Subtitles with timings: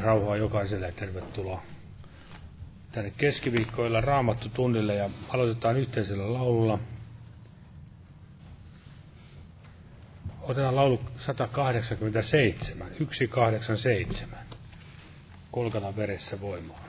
[0.00, 1.62] Rauhaa jokaiselle tervetuloa
[2.92, 6.78] tänne keskiviikkoilla raamattu tunnille ja aloitetaan yhteisellä laululla.
[10.42, 14.38] Otetaan laulu 187, 187.
[15.50, 16.87] Kolkana veressä voimaa.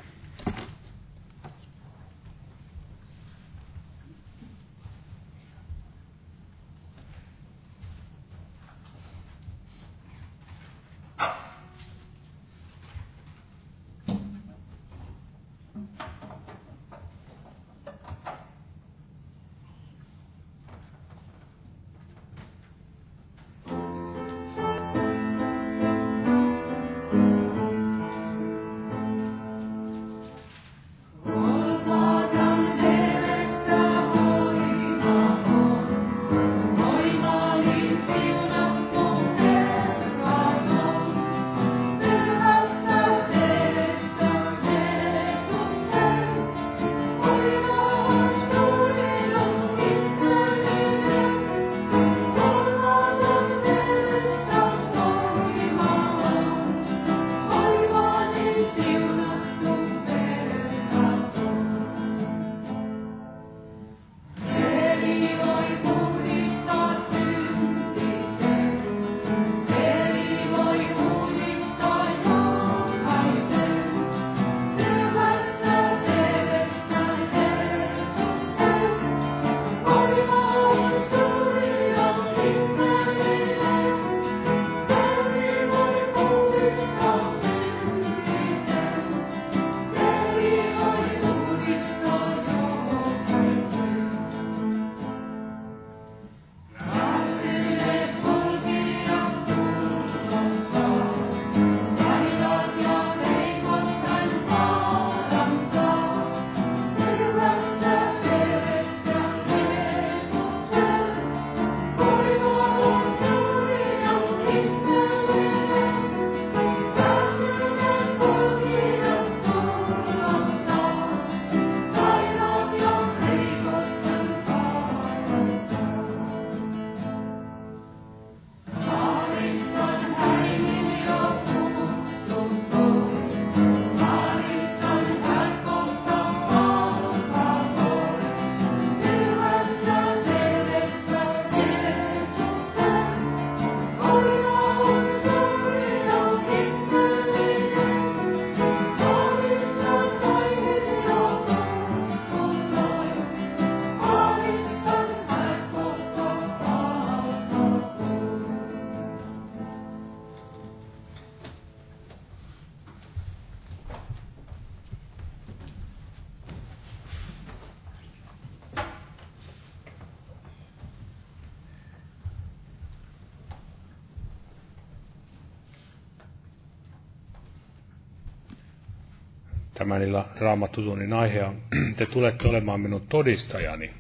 [179.80, 181.62] Tämän illan raamattutunnin aihe on,
[181.98, 183.94] te tulette olemaan minun todistajani.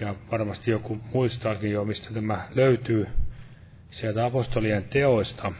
[0.00, 3.06] Ja varmasti joku muistaakin jo, mistä tämä löytyy
[3.90, 5.52] sieltä apostolien teoista.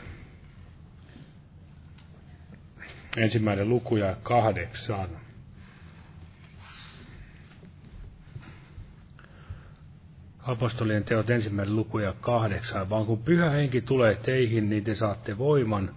[3.16, 5.08] Ensimmäinen luku ja kahdeksan.
[10.38, 15.38] Apostolien teot ensimmäinen luku ja kahdeksan, vaan kun pyhä henki tulee teihin, niin te saatte
[15.38, 15.96] voiman,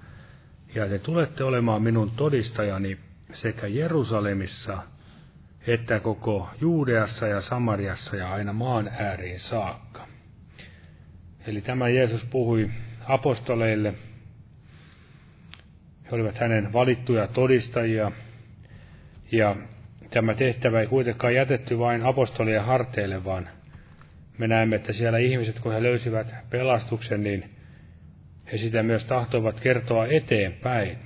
[0.75, 2.97] ja te tulette olemaan minun todistajani
[3.33, 4.77] sekä Jerusalemissa,
[5.67, 10.07] että koko Juudeassa ja Samariassa ja aina maan ääriin saakka.
[11.47, 12.69] Eli tämä Jeesus puhui
[13.07, 13.93] apostoleille.
[16.03, 18.11] He olivat hänen valittuja todistajia,
[19.31, 19.55] ja
[20.09, 23.49] tämä tehtävä ei kuitenkaan jätetty vain apostolien harteille, vaan
[24.37, 27.49] me näemme, että siellä ihmiset, kun he löysivät pelastuksen, niin
[28.51, 30.97] he sitä myös tahtoivat kertoa eteenpäin.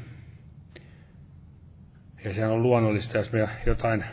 [2.23, 4.05] Ja se on luonnollista, jos me jotain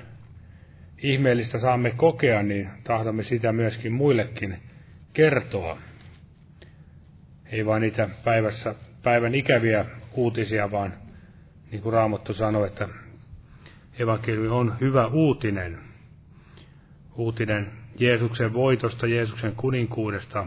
[0.98, 4.56] ihmeellistä saamme kokea, niin tahdomme sitä myöskin muillekin
[5.12, 5.78] kertoa.
[7.46, 9.84] Ei vain niitä päivässä, päivän ikäviä
[10.14, 10.94] uutisia, vaan
[11.70, 12.88] niin kuin Raamattu sanoi, että
[13.98, 15.78] evankeliumi on hyvä uutinen.
[17.16, 20.46] Uutinen Jeesuksen voitosta, Jeesuksen kuninkuudesta,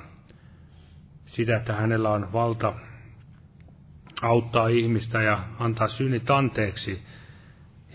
[1.33, 2.73] sitä, että hänellä on valta
[4.21, 7.03] auttaa ihmistä ja antaa synnit anteeksi,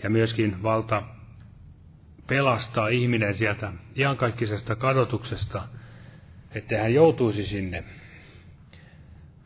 [0.03, 1.03] ja myöskin valta
[2.27, 5.67] pelastaa ihminen sieltä iankaikkisesta kadotuksesta,
[6.55, 7.83] ettei hän joutuisi sinne.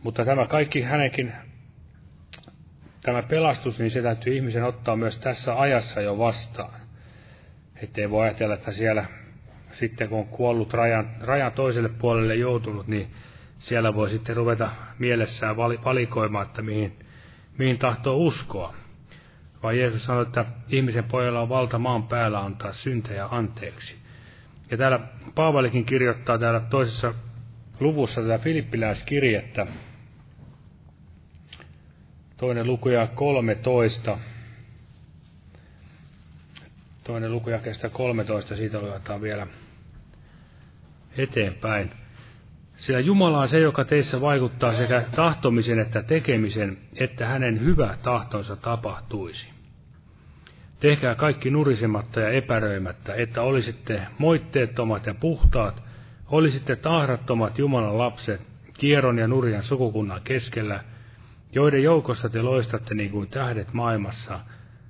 [0.03, 1.33] Mutta tämä kaikki hänenkin,
[3.01, 6.81] tämä pelastus, niin se täytyy ihmisen ottaa myös tässä ajassa jo vastaan.
[7.75, 9.05] Ettei voi ajatella, että siellä
[9.71, 13.11] sitten kun on kuollut rajan, rajan toiselle puolelle joutunut, niin
[13.63, 16.99] siellä voi sitten ruveta mielessään valikoimaan, että mihin,
[17.57, 18.73] mihin tahtoo uskoa.
[19.63, 23.95] Vai Jeesus sanoi, että ihmisen pojalla on valta maan päällä antaa syntejä anteeksi.
[24.71, 24.99] Ja täällä
[25.35, 27.13] Paavalikin kirjoittaa täällä toisessa
[27.79, 29.67] luvussa tätä Filippiläiskirjettä,
[32.37, 34.17] toinen luku ja 13,
[37.03, 39.47] toinen luku ja kestä 13, siitä luetaan vielä
[41.17, 42.02] eteenpäin.
[42.83, 48.55] Sillä Jumala on se, joka teissä vaikuttaa sekä tahtomisen että tekemisen, että hänen hyvä tahtonsa
[48.55, 49.49] tapahtuisi.
[50.79, 55.83] Tehkää kaikki nurisematta ja epäröimättä, että olisitte moitteettomat ja puhtaat,
[56.27, 58.41] olisitte tahrattomat Jumalan lapset,
[58.73, 60.79] kierron ja nurjan sukukunnan keskellä,
[61.51, 64.39] joiden joukossa te loistatte niin kuin tähdet maailmassa,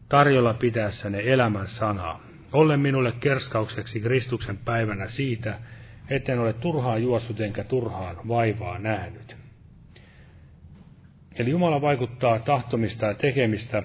[0.10, 2.22] tarjolla pitäessänne elämän sanaa.
[2.54, 5.60] Ollen minulle kerskaukseksi Kristuksen päivänä siitä,
[6.16, 9.38] etten ole turhaa juossut enkä turhaan vaivaa nähnyt.
[11.36, 13.84] Eli Jumala vaikuttaa tahtomista ja tekemistä,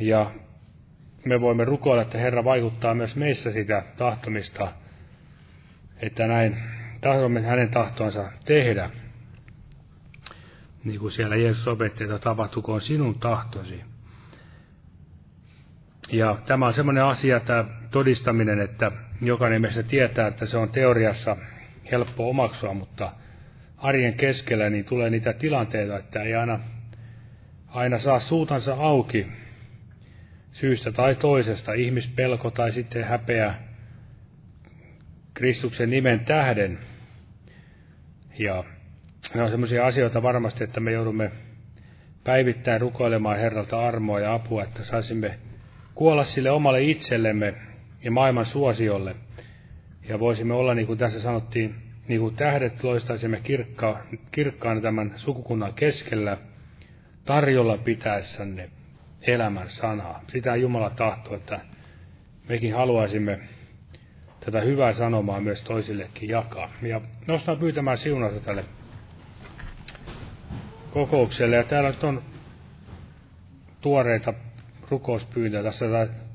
[0.00, 0.30] ja
[1.24, 4.72] me voimme rukoilla, että Herra vaikuttaa myös meissä sitä tahtomista,
[5.96, 6.56] että näin
[7.00, 8.90] tahdomme hänen tahtoansa tehdä.
[10.84, 13.80] Niin kuin siellä Jeesus opetti, että tapahtukoon sinun tahtosi.
[16.12, 21.36] Ja tämä on semmoinen asia, tämä todistaminen, että jokainen meistä tietää, että se on teoriassa
[21.90, 23.12] helppo omaksua, mutta
[23.76, 26.60] arjen keskellä niin tulee niitä tilanteita, että ei aina,
[27.68, 29.26] aina saa suutansa auki
[30.52, 33.54] syystä tai toisesta, ihmispelko tai sitten häpeä
[35.34, 36.78] Kristuksen nimen tähden.
[38.38, 38.64] Ja
[39.34, 41.32] ne on sellaisia asioita varmasti, että me joudumme
[42.24, 45.38] päivittäin rukoilemaan Herralta armoa ja apua, että saisimme
[45.94, 47.69] kuolla sille omalle itsellemme
[48.02, 49.16] ja maailman suosiolle.
[50.08, 51.74] Ja voisimme olla, niin kuin tässä sanottiin,
[52.08, 54.00] niin kuin tähdet loistaisimme kirkka,
[54.32, 56.36] kirkkaan tämän sukukunnan keskellä,
[57.24, 58.70] tarjolla pitäessänne
[59.22, 60.22] elämän sanaa.
[60.28, 61.60] Sitä Jumala tahtoo, että
[62.48, 63.40] mekin haluaisimme
[64.40, 66.70] tätä hyvää sanomaa myös toisillekin jakaa.
[66.82, 68.64] Ja nostan pyytämään siunata tälle
[70.90, 71.56] kokoukselle.
[71.56, 72.22] Ja täällä on
[73.80, 74.34] tuoreita
[74.90, 75.86] rukouspyyntöjä tässä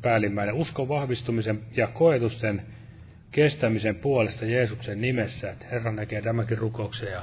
[0.05, 2.61] päällimmäinen uskon vahvistumisen ja koetusten
[3.31, 7.21] kestämisen puolesta Jeesuksen nimessä, että Herra näkee tämäkin rukouksen ja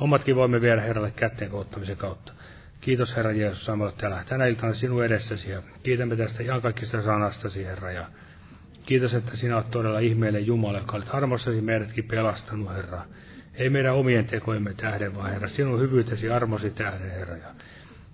[0.00, 2.32] omatkin voimme viedä Herralle kätteen koottamisen kautta.
[2.80, 7.92] Kiitos Herra Jeesus samalla täällä tänä iltana sinun edessäsi ja kiitämme tästä kaikista sanastasi Herra
[7.92, 8.06] ja
[8.86, 13.04] kiitos, että sinä olet todella ihmeellinen Jumala, joka olet armossasi meidätkin pelastanut Herra.
[13.54, 17.36] Ei meidän omien tekojemme tähden, vaan Herra, sinun hyvyytesi armosi tähden Herra.
[17.36, 17.48] Ja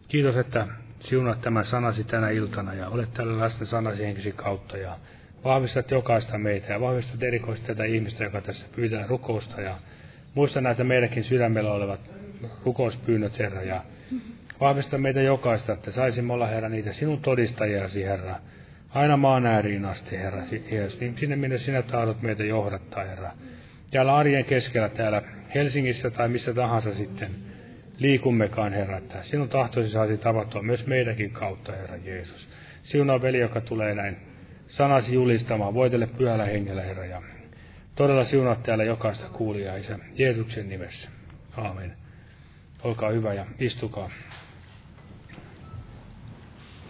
[0.08, 0.66] kiitos, että
[1.04, 4.96] siunat tämän sanasi tänä iltana ja olet tällä läsnä sanasi henkisi kautta ja
[5.44, 9.78] vahvistat jokaista meitä ja vahvistat erikoisesti tätä ihmistä, joka tässä pyytää rukousta ja
[10.34, 12.00] muista näitä meidänkin sydämellä olevat
[12.64, 13.82] rukouspyynnöt, Herra, ja
[14.61, 18.37] Vahvista meitä jokaista, että saisimme olla, Herra, niitä sinun todistajasi, Herra,
[18.90, 23.30] aina maan ääriin asti, Herra, Jeesus, niin sinne minne sinä tahdot meitä johdattaa, Herra.
[23.90, 25.23] Täällä arjen keskellä, täällä
[25.54, 27.30] Helsingissä tai missä tahansa sitten
[27.98, 32.48] liikummekaan, Herra, että sinun tahtoisi saisi tavattua myös meidänkin kautta, Herra Jeesus.
[32.82, 34.16] Siunaa veli, joka tulee näin
[34.66, 37.22] sanasi julistamaan, voitelle pyhällä hengellä, Herra, ja
[37.94, 41.08] todella siunaa täällä jokaista kuulijaa, Isä, Jeesuksen nimessä.
[41.56, 41.96] Aamen.
[42.82, 44.10] Olkaa hyvä ja istukaa.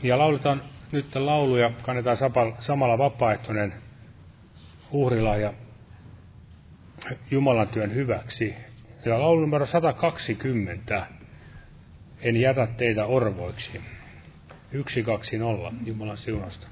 [0.02, 2.16] Ja lauletaan nyt laulu ja kannetaan
[2.58, 3.74] samalla vapaaehtoinen
[4.90, 5.54] uhrilahja
[7.30, 8.54] Jumalan työn hyväksi.
[9.04, 11.06] Ja laulu numero 120.
[12.20, 13.80] En jätä teitä orvoiksi.
[14.72, 15.72] 120.
[15.86, 16.66] Jumalan siunasta.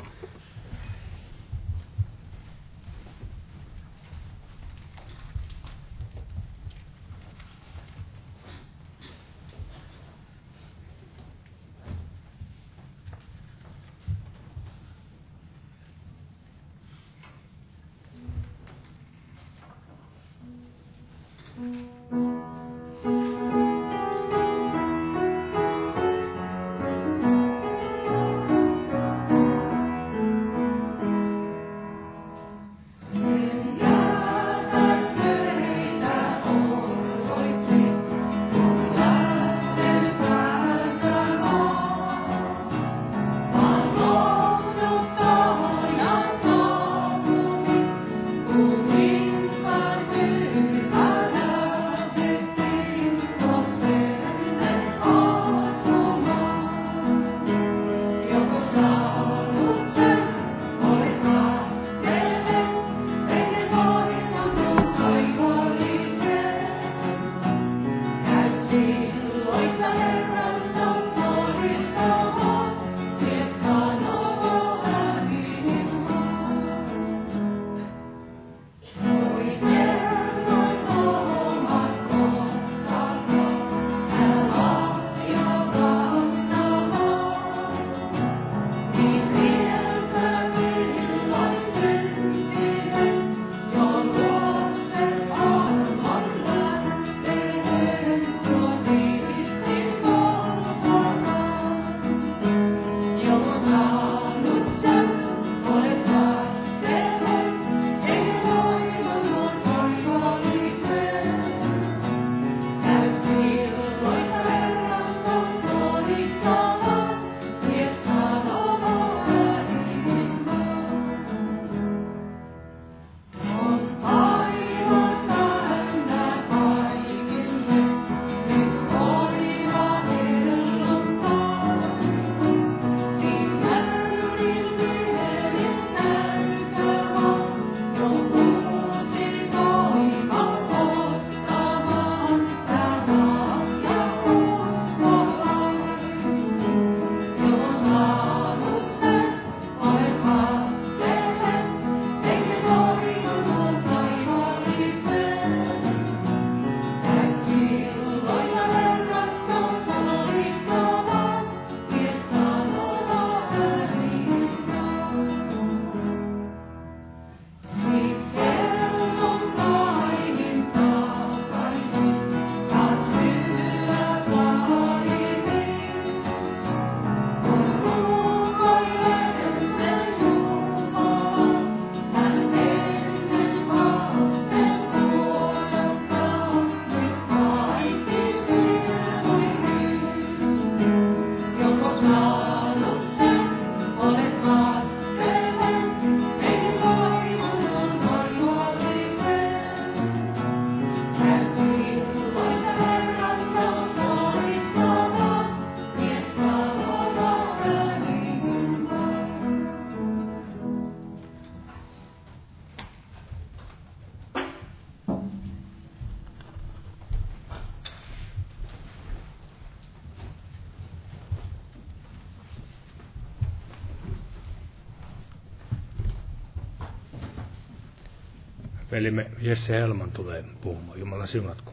[228.93, 231.01] Velimme Jesse Helman tulee puhumaan.
[231.01, 231.73] Jumala siunatko.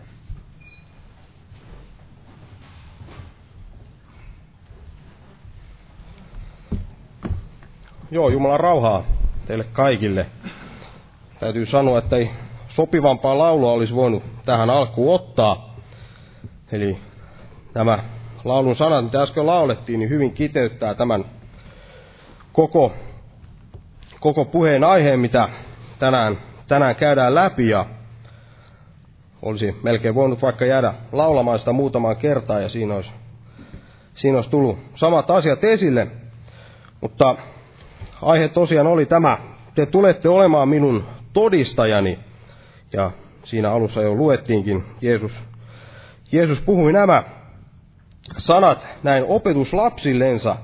[8.11, 9.03] Joo, Jumala rauhaa
[9.47, 10.25] teille kaikille.
[11.39, 12.31] Täytyy sanoa, että ei
[12.69, 15.75] sopivampaa laulua olisi voinut tähän alkuun ottaa.
[16.71, 16.97] Eli
[17.73, 17.99] nämä
[18.43, 21.25] laulun sanat, mitä äsken laulettiin, niin hyvin kiteyttää tämän
[22.53, 22.93] koko,
[24.19, 25.49] koko puheen aiheen, mitä
[25.99, 26.37] tänään,
[26.69, 27.69] tänään käydään läpi.
[27.69, 27.85] Ja
[29.41, 33.11] olisi melkein voinut vaikka jäädä laulamaan sitä muutamaan kertaan, ja siinä olisi,
[34.13, 36.07] siinä olisi tullut samat asiat esille.
[37.01, 37.35] Mutta
[38.21, 39.37] aihe tosiaan oli tämä,
[39.75, 42.19] te tulette olemaan minun todistajani.
[42.93, 43.11] Ja
[43.43, 45.43] siinä alussa jo luettiinkin, Jeesus,
[46.31, 47.23] Jeesus puhui nämä
[48.37, 50.55] sanat näin opetuslapsillensa,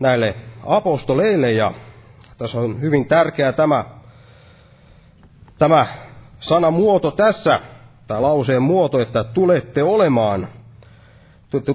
[0.00, 0.34] näille
[0.66, 1.72] apostoleille, ja
[2.38, 3.84] tässä on hyvin tärkeä tämä,
[5.60, 5.86] tämä
[6.38, 7.60] sanamuoto tässä,
[8.06, 10.48] tai lauseen muoto, että tulette olemaan,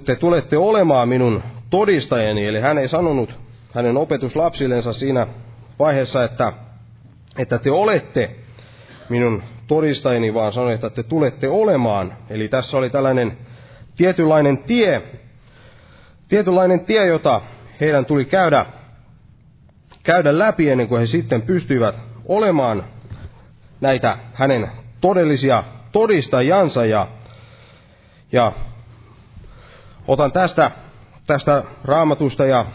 [0.06, 3.40] te tulette olemaan minun todistajani, eli hän ei sanonut
[3.74, 5.28] hänen opetuslapsillensa siinä
[5.80, 6.54] vaiheessa, että,
[7.38, 8.36] että te olette
[9.10, 12.14] minun todistajani, vaan sanoi, että te tulette olemaan.
[12.30, 13.38] Eli tässä oli tällainen
[13.98, 15.02] tietynlainen tie,
[16.30, 17.42] tietynlainen tie, jota
[17.82, 18.66] heidän tuli käydä,
[20.04, 21.96] käydä läpi ennen kuin he sitten pystyivät
[22.28, 22.95] olemaan
[23.86, 24.72] näitä hänen
[25.02, 26.86] todellisia todistajansa.
[26.86, 27.08] Ja,
[28.32, 28.52] ja
[30.08, 30.72] otan tästä,
[31.28, 32.66] tästä raamatusta ja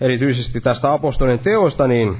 [0.00, 2.18] erityisesti tästä apostolien teosta, niin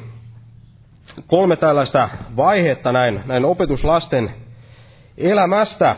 [1.27, 4.31] kolme tällaista vaihetta näin, näin opetuslasten
[5.19, 5.97] elämästä.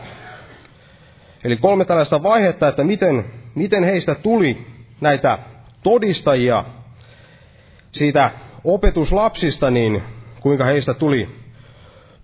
[1.43, 4.67] Eli kolme tällaista vaihetta, että miten, miten heistä tuli
[5.01, 5.39] näitä
[5.83, 6.65] todistajia
[7.91, 8.31] siitä
[8.63, 10.03] opetuslapsista, niin
[10.41, 11.29] kuinka heistä tuli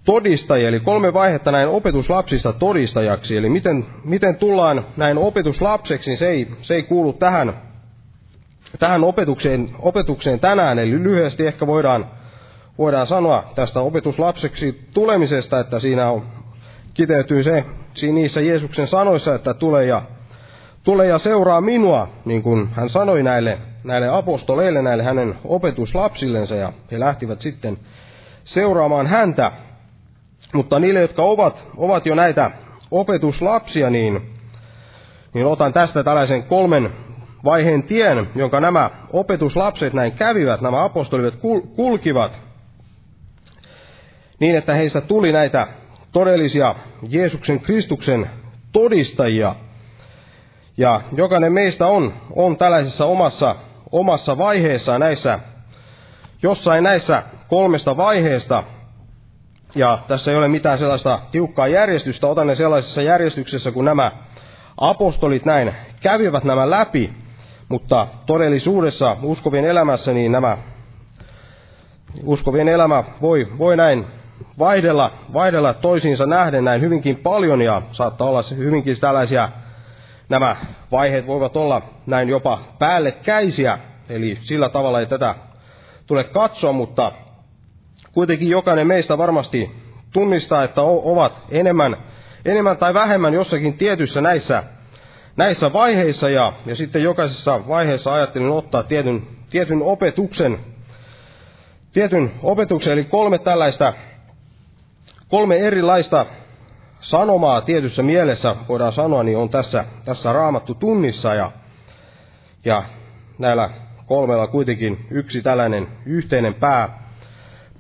[0.06, 0.70] todistajia.
[0.70, 3.38] Eli kolme vaihetta näin opetuslapsista todistajaksi.
[3.38, 7.54] Eli miten, miten tullaan näin opetuslapseksi, niin se ei, se ei kuulu tähän,
[8.80, 10.80] tähän opetukseen, opetukseen tänään.
[10.80, 12.06] Eli lyhyesti ehkä voidaan
[12.78, 16.24] voidaan sanoa tästä opetuslapseksi tulemisesta, että siinä on,
[16.94, 20.02] kiteytyy se siinä niissä Jeesuksen sanoissa, että tule ja,
[20.84, 26.74] tule ja seuraa minua, niin kuin hän sanoi näille, näille apostoleille, näille hänen opetuslapsillensa, ja
[26.92, 27.78] he lähtivät sitten
[28.46, 29.52] seuraamaan häntä.
[30.54, 32.52] Mutta niille, jotka ovat, ovat jo näitä
[32.92, 34.34] opetuslapsia, niin,
[35.34, 36.92] niin otan tästä tällaisen kolmen
[37.44, 41.36] vaiheen tien, jonka nämä opetuslapset näin kävivät, nämä apostolit
[41.76, 42.40] kulkivat
[44.40, 45.68] niin, että heistä tuli näitä
[46.12, 46.76] todellisia
[47.10, 48.30] Jeesuksen Kristuksen
[48.72, 49.56] todistajia.
[50.78, 53.56] Ja jokainen meistä on, on tällaisessa omassa,
[53.92, 55.40] omassa vaiheessa näissä,
[56.44, 58.64] jossain näissä kolmesta vaiheesta.
[59.76, 64.12] Ja tässä ei ole mitään sellaista tiukkaa järjestystä, otan ne sellaisessa järjestyksessä, kun nämä
[64.78, 67.14] apostolit näin kävivät nämä läpi,
[67.70, 70.58] mutta todellisuudessa uskovien elämässä niin nämä
[72.24, 74.06] uskovien elämä voi, voi näin
[74.60, 77.62] vaihdella, vaihdella toisiinsa nähden näin hyvinkin paljon.
[77.62, 79.50] Ja saattaa olla hyvinkin tällaisia,
[80.30, 80.56] nämä
[80.92, 83.80] vaiheet voivat olla näin jopa päällekkäisiä,
[84.10, 85.36] eli sillä tavalla ei tätä
[86.08, 87.12] tule katsoa, mutta
[88.16, 89.72] kuitenkin jokainen meistä varmasti
[90.12, 91.98] tunnistaa, että ovat enemmän,
[92.46, 94.64] enemmän tai vähemmän jossakin tietyssä näissä,
[95.38, 96.30] näissä vaiheissa.
[96.30, 100.60] Ja, ja sitten jokaisessa vaiheessa ajattelin ottaa tietyn, tietyn opetuksen,
[101.94, 103.94] tietyn opetuksen, eli kolme tällaista
[105.28, 106.26] Kolme erilaista
[107.02, 111.34] sanomaa tietyssä mielessä, voidaan sanoa, niin on tässä, tässä raamattu tunnissa.
[111.34, 111.52] Ja,
[112.66, 112.84] ja
[113.40, 113.70] näillä
[114.06, 117.05] kolmella kuitenkin yksi tällainen yhteinen pää,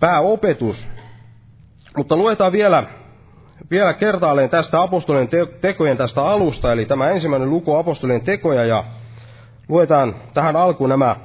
[0.05, 0.89] pääopetus.
[1.97, 2.83] Mutta luetaan vielä,
[3.71, 5.29] vielä kertaalleen tästä apostolien
[5.61, 8.83] tekojen tästä alusta, eli tämä ensimmäinen luku apostolien tekoja, ja
[9.69, 11.15] luetaan tähän alkuun nämä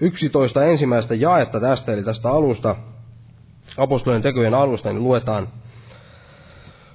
[0.00, 2.76] 11 ensimmäistä jaetta tästä, eli tästä alusta,
[3.76, 5.48] apostolien tekojen alusta, niin luetaan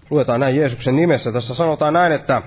[0.10, 1.32] Luetaan näin Jeesuksen nimessä.
[1.32, 2.42] Tässä sanotaan näin, että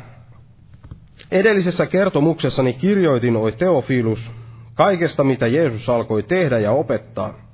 [1.30, 4.32] edellisessä kertomuksessani kirjoitin, oi Teofilus,
[4.74, 7.45] kaikesta mitä Jeesus alkoi tehdä ja opettaa.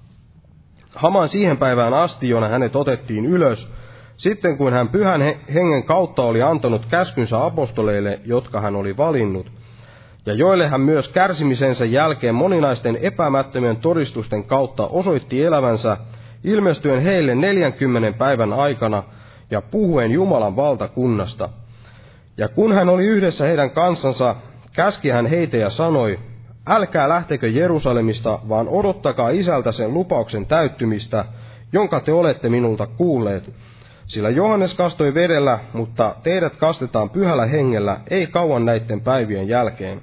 [0.94, 3.68] Hamaan siihen päivään asti, jona hänet otettiin ylös,
[4.16, 5.20] sitten kun hän pyhän
[5.54, 9.52] hengen kautta oli antanut käskynsä apostoleille, jotka hän oli valinnut,
[10.26, 15.96] ja joille hän myös kärsimisensä jälkeen moninaisten epämättömien todistusten kautta osoitti elävänsä,
[16.44, 19.02] ilmestyen heille neljänkymmenen päivän aikana–
[19.52, 21.48] ja puhuen Jumalan valtakunnasta.
[22.36, 24.36] Ja kun hän oli yhdessä heidän kansansa,
[24.72, 26.18] käski hän heitä ja sanoi,
[26.66, 31.24] älkää lähtekö Jerusalemista, vaan odottakaa isältä sen lupauksen täyttymistä,
[31.72, 33.50] jonka te olette minulta kuulleet.
[34.06, 40.02] Sillä Johannes kastoi vedellä, mutta teidät kastetaan pyhällä hengellä, ei kauan näiden päivien jälkeen.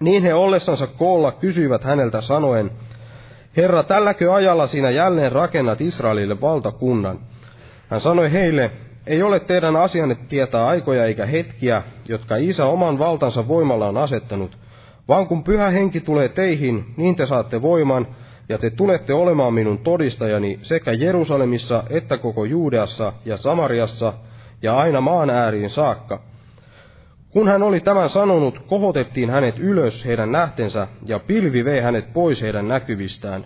[0.00, 2.70] Niin he ollessansa koolla kysyivät häneltä sanoen,
[3.56, 7.18] Herra, tälläkö ajalla sinä jälleen rakennat Israelille valtakunnan?
[7.88, 8.70] Hän sanoi heille,
[9.06, 14.58] ei ole teidän asianne tietää aikoja eikä hetkiä, jotka Isä oman valtansa voimalla on asettanut,
[15.08, 18.06] vaan kun pyhä henki tulee teihin, niin te saatte voiman,
[18.48, 24.12] ja te tulette olemaan minun todistajani sekä Jerusalemissa että koko Juudeassa ja Samariassa
[24.62, 26.20] ja aina maan ääriin saakka.
[27.30, 32.42] Kun hän oli tämän sanonut, kohotettiin hänet ylös heidän nähtensä, ja pilvi vei hänet pois
[32.42, 33.44] heidän näkyvistään.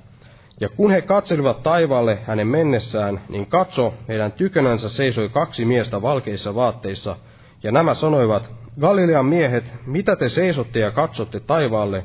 [0.60, 6.54] Ja kun he katselivat taivaalle hänen mennessään, niin katso, heidän tykönänsä seisoi kaksi miestä valkeissa
[6.54, 7.16] vaatteissa,
[7.62, 12.04] ja nämä sanoivat, Galilean miehet, mitä te seisotte ja katsotte taivaalle?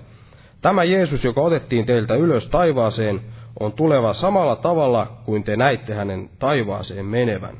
[0.61, 3.21] Tämä Jeesus, joka otettiin teiltä ylös taivaaseen,
[3.59, 7.57] on tuleva samalla tavalla kuin te näitte hänen taivaaseen menevän.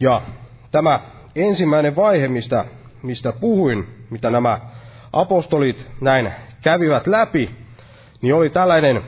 [0.00, 0.22] Ja
[0.70, 1.00] tämä
[1.36, 2.64] ensimmäinen vaihe, mistä,
[3.02, 4.60] mistä puhuin, mitä nämä
[5.12, 7.50] apostolit näin kävivät läpi,
[8.22, 9.02] niin oli tällainen,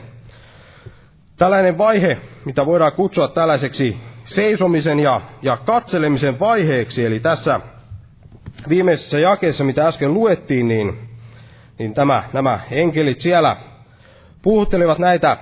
[1.37, 7.05] tällainen vaihe, mitä voidaan kutsua tällaiseksi seisomisen ja, ja katselemisen vaiheeksi.
[7.05, 7.61] Eli tässä
[8.69, 10.99] viimeisessä jakeessa, mitä äsken luettiin, niin,
[11.79, 13.57] niin tämä, nämä enkelit siellä
[14.43, 15.39] puhuttelivat näitä,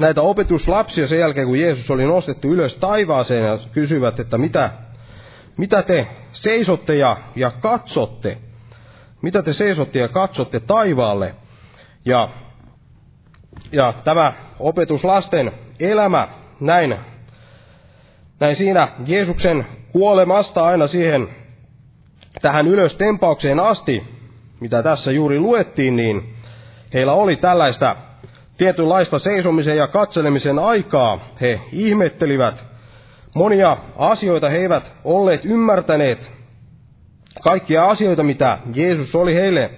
[0.00, 4.70] näitä opetuslapsia sen jälkeen, kun Jeesus oli nostettu ylös taivaaseen ja kysyvät, että mitä,
[5.56, 8.38] mitä te seisotte ja, ja katsotte?
[9.22, 11.34] Mitä te seisotte ja katsotte taivaalle?
[12.04, 12.28] Ja,
[13.72, 16.28] ja tämä opetuslasten elämä
[16.60, 16.96] näin,
[18.40, 21.28] näin siinä Jeesuksen kuolemasta aina siihen
[22.42, 24.02] tähän ylös tempaukseen asti,
[24.60, 26.34] mitä tässä juuri luettiin, niin
[26.94, 27.96] heillä oli tällaista
[28.56, 31.28] tietynlaista seisomisen ja katselemisen aikaa.
[31.40, 32.66] He ihmettelivät
[33.34, 36.30] monia asioita, he eivät olleet ymmärtäneet
[37.42, 39.70] kaikkia asioita, mitä Jeesus oli heille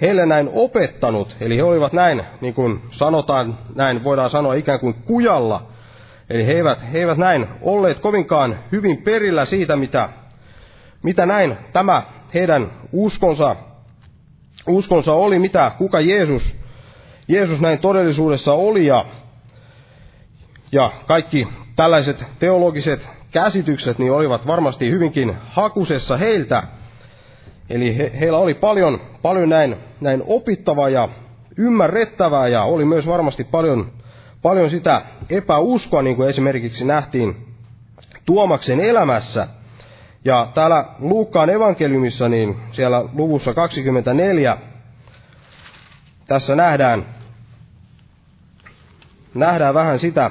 [0.00, 4.94] heille näin opettanut, eli he olivat näin, niin kuin sanotaan, näin voidaan sanoa ikään kuin
[4.94, 5.66] kujalla,
[6.30, 10.08] eli he eivät, he eivät näin olleet kovinkaan hyvin perillä siitä, mitä,
[11.06, 12.02] mitä näin tämä
[12.34, 13.56] heidän uskonsa,
[14.68, 16.56] uskonsa oli, mitä, kuka Jeesus,
[17.28, 19.04] Jeesus näin todellisuudessa oli, ja,
[20.72, 26.62] ja kaikki tällaiset teologiset käsitykset niin olivat varmasti hyvinkin hakusessa heiltä,
[27.70, 31.08] Eli he, heillä oli paljon, paljon näin, näin opittavaa ja
[31.56, 33.92] ymmärrettävää ja oli myös varmasti paljon,
[34.42, 37.46] paljon sitä epäuskoa, niin kuin esimerkiksi nähtiin
[38.26, 39.48] Tuomaksen elämässä.
[40.26, 44.58] Ja täällä Luukkaan evankeliumissa, niin siellä luvussa 24,
[46.26, 47.06] tässä nähdään,
[49.34, 50.30] nähdään vähän sitä,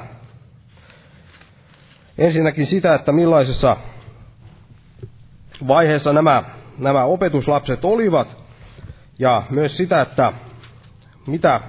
[2.18, 3.76] ensinnäkin sitä, että millaisessa
[5.68, 6.42] vaiheessa nämä
[6.78, 8.36] nämä opetuslapset olivat,
[9.18, 10.32] ja myös sitä, että
[11.26, 11.60] mitä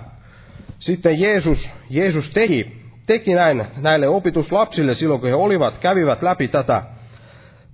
[0.80, 6.84] sitten Jeesus, Jeesus teki, teki näin näille opetuslapsille silloin, kun he olivat, kävivät läpi tätä,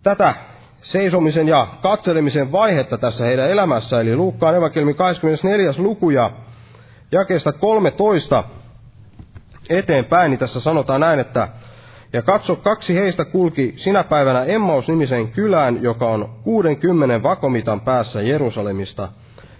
[0.03, 0.33] tätä
[0.81, 4.01] seisomisen ja katselemisen vaihetta tässä heidän elämässä.
[4.01, 5.71] Eli Luukkaan evankeliumin 24.
[5.77, 6.31] luku ja
[7.11, 8.43] jakeesta 13
[9.69, 11.47] eteenpäin, niin tässä sanotaan näin, että
[12.13, 19.09] ja katso, kaksi heistä kulki sinä päivänä Emmaus-nimisen kylään, joka on 60 vakomitan päässä Jerusalemista.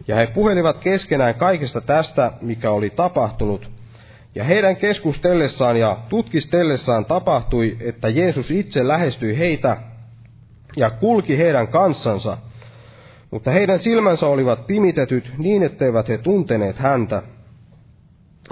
[0.08, 3.70] Ja he puhelivat keskenään kaikesta tästä, mikä oli tapahtunut.
[4.36, 9.78] Ja heidän keskustellessaan ja tutkistellessaan tapahtui, että Jeesus itse lähestyi heitä
[10.76, 12.38] ja kulki heidän kanssansa.
[13.32, 17.24] Mutta heidän silmänsä olivat pimitetyt niin, etteivät he tunteneet häntä.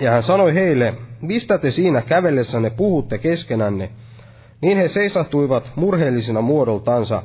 [0.01, 3.89] Ja hän sanoi heille, mistä te siinä kävellessänne puhutte keskenänne?
[4.61, 7.23] Niin he seisahtuivat murheellisina muodoltansa,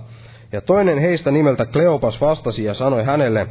[0.52, 3.48] ja toinen heistä nimeltä Kleopas vastasi ja sanoi hänelle,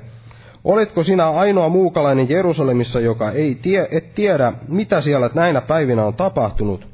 [0.65, 6.13] Oletko sinä ainoa muukalainen Jerusalemissa, joka ei tie, et tiedä, mitä siellä näinä päivinä on
[6.13, 6.87] tapahtunut?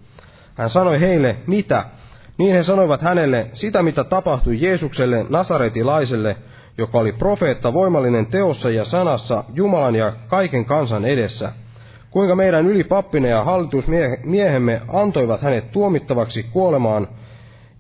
[0.56, 1.86] Hän sanoi heille, mitä?
[2.38, 6.38] Niin he sanoivat hänelle, sitä mitä tapahtui Jeesukselle Nasaretilaiselle,
[6.78, 11.52] joka oli profeetta voimallinen teossa ja sanassa Jumalan ja kaiken kansan edessä–
[12.12, 17.08] kuinka meidän ylipappine ja hallitusmiehemme antoivat hänet tuomittavaksi kuolemaan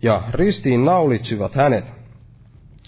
[0.01, 1.85] ja ristiin naulitsivat hänet.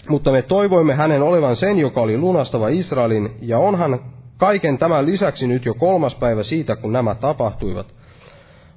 [0.08, 4.00] Mutta me toivoimme hänen olevan sen, joka oli lunastava Israelin, ja onhan
[4.36, 7.93] kaiken tämän lisäksi nyt jo kolmas päivä siitä, kun nämä tapahtuivat.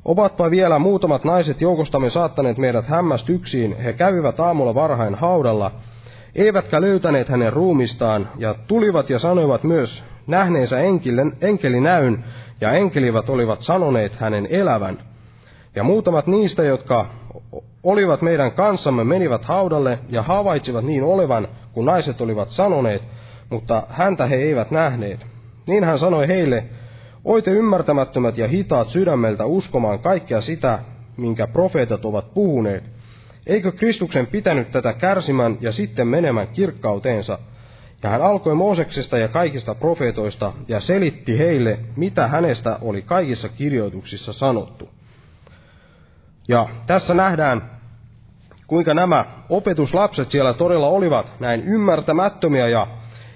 [0.07, 5.71] Ovatpa vielä muutamat naiset joukostamme saattaneet meidät hämmästyksiin, he kävivät aamulla varhain haudalla,
[6.35, 10.77] eivätkä löytäneet hänen ruumistaan, ja tulivat ja sanoivat myös nähneensä
[11.41, 12.23] enkelinäyn,
[12.61, 14.97] ja enkelivat olivat sanoneet hänen elävän.
[15.75, 17.05] Ja muutamat niistä, jotka
[17.83, 23.03] olivat meidän kanssamme, menivät haudalle ja havaitsivat niin olevan, kun naiset olivat sanoneet,
[23.49, 25.25] mutta häntä he eivät nähneet.
[25.67, 26.63] Niin hän sanoi heille,
[27.27, 30.79] oite ymmärtämättömät ja hitaat sydämeltä uskomaan kaikkea sitä,
[31.17, 32.83] minkä profeetat ovat puhuneet.
[33.47, 37.39] Eikö Kristuksen pitänyt tätä kärsimään ja sitten menemään kirkkauteensa?
[38.03, 44.33] Ja hän alkoi Mooseksesta ja kaikista profeetoista ja selitti heille, mitä hänestä oli kaikissa kirjoituksissa
[44.33, 44.89] sanottu.
[46.47, 47.71] Ja tässä nähdään,
[48.67, 52.87] kuinka nämä opetuslapset siellä todella olivat näin ymmärtämättömiä ja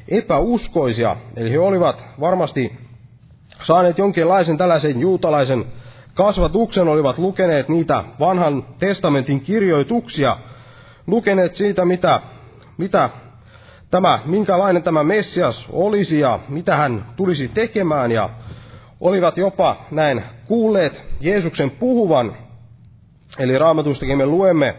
[0.08, 1.16] epäuskoisia.
[1.36, 2.91] Eli he olivat varmasti
[3.62, 5.66] saaneet jonkinlaisen tällaisen juutalaisen
[6.14, 10.38] kasvatuksen, olivat lukeneet niitä vanhan testamentin kirjoituksia,
[11.08, 12.22] lukeneet siitä, mitä,
[12.78, 13.10] mitä
[13.92, 18.30] tämä, minkälainen tämä Messias olisi ja mitä hän tulisi tekemään ja
[19.00, 22.38] olivat jopa näin kuulleet Jeesuksen puhuvan.
[23.40, 24.76] Eli raamatustakin me luemme,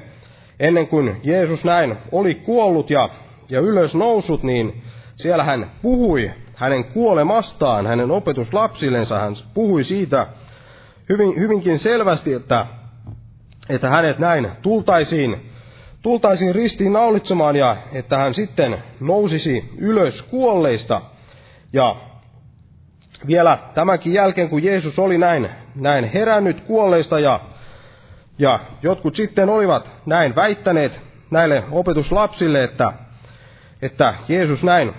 [0.60, 3.08] ennen kuin Jeesus näin oli kuollut ja,
[3.50, 4.82] ja ylös nousut, niin
[5.16, 6.30] siellä hän puhui
[6.62, 10.26] hänen kuolemastaan, hänen opetuslapsillensa, hän puhui siitä
[11.08, 12.66] hyvin, hyvinkin selvästi, että,
[13.68, 15.50] että hänet näin tultaisiin,
[16.02, 21.02] tultaisiin ristiin naulitsemaan ja että hän sitten nousisi ylös kuolleista.
[21.72, 21.96] Ja
[23.26, 27.40] vielä tämänkin jälkeen, kun Jeesus oli näin, näin herännyt kuolleista ja,
[28.38, 32.92] ja jotkut sitten olivat näin väittäneet näille opetuslapsille, että,
[33.82, 34.94] että Jeesus näin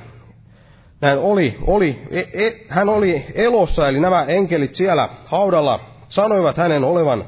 [1.04, 6.84] näin oli, oli, e, e, hän oli elossa, eli nämä enkelit siellä haudalla sanoivat hänen
[6.84, 7.26] olevan,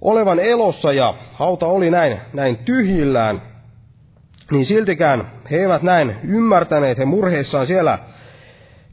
[0.00, 3.42] olevan elossa ja hauta oli näin, näin tyhjillään,
[4.50, 7.98] niin siltikään he eivät näin ymmärtäneet, he murheissaan siellä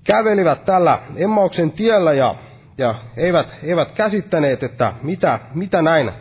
[0.03, 2.35] kävelivät tällä Emmauksen tiellä ja,
[2.77, 6.11] ja eivät, eivät käsittäneet, että mitä, mitä näin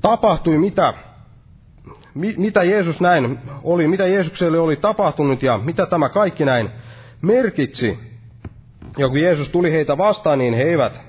[0.00, 0.94] tapahtui, mitä,
[2.14, 6.70] mitä Jeesus näin oli, mitä Jeesukselle oli tapahtunut ja mitä tämä kaikki näin
[7.22, 7.98] merkitsi.
[8.98, 11.00] Ja kun Jeesus tuli heitä vastaan, niin he eivät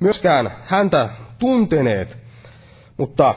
[0.00, 2.16] myöskään häntä tunteneet.
[2.96, 3.34] Mutta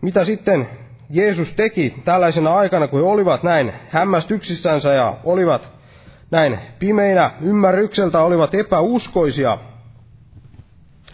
[0.00, 0.68] mitä sitten
[1.10, 5.68] Jeesus teki tällaisena aikana, kun he olivat näin hämmästyksissänsä ja olivat
[6.30, 9.58] näin pimeinä ymmärrykseltä, olivat epäuskoisia,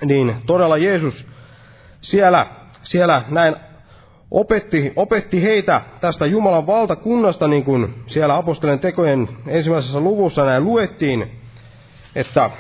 [0.05, 1.29] niin todella Jeesus
[2.01, 2.47] siellä,
[2.83, 3.57] siellä näin
[4.31, 11.31] opetti, opetti heitä tästä Jumalan valtakunnasta, niin kuin siellä apostolien tekojen ensimmäisessä luvussa näin luettiin,
[12.17, 12.51] että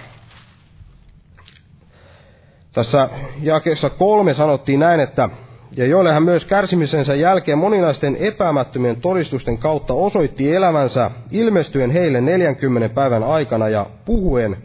[2.72, 3.08] tässä
[3.42, 5.28] jakeessa kolme sanottiin näin, että
[5.76, 12.94] ja joille hän myös kärsimisensä jälkeen moninaisten epämättömien todistusten kautta osoitti elämänsä ilmestyen heille 40
[12.94, 14.56] päivän aikana ja puhuen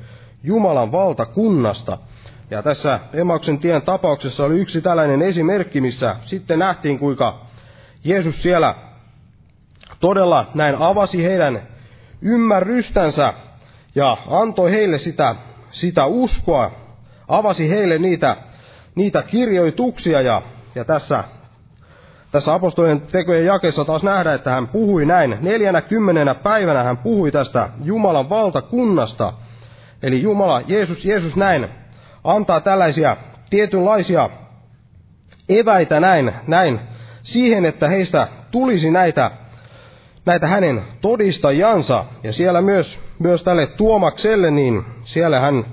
[0.43, 1.97] Jumalan valtakunnasta–
[2.53, 7.45] ja tässä Emmauksen tien tapauksessa oli yksi tällainen esimerkki, missä sitten nähtiin, kuinka
[8.03, 8.75] Jeesus siellä
[9.99, 11.67] todella näin avasi heidän
[12.21, 13.33] ymmärrystänsä
[13.95, 15.35] ja antoi heille sitä,
[15.71, 16.71] sitä uskoa,
[17.27, 18.37] avasi heille niitä,
[18.95, 20.41] niitä kirjoituksia ja,
[20.75, 21.23] ja tässä,
[22.31, 25.37] tässä apostolien tekojen jakeessa taas nähdään, että hän puhui näin.
[25.41, 29.33] Neljänä kymmenenä päivänä hän puhui tästä Jumalan valtakunnasta.
[30.03, 31.82] Eli Jumala, Jeesus, Jeesus näin
[32.23, 33.17] antaa tällaisia
[33.49, 34.29] tietynlaisia
[35.49, 36.79] eväitä näin, näin
[37.23, 39.31] siihen, että heistä tulisi näitä,
[40.25, 42.05] näitä hänen todistajansa.
[42.23, 45.65] Ja siellä myös, myös tälle Tuomakselle, niin siellä hän,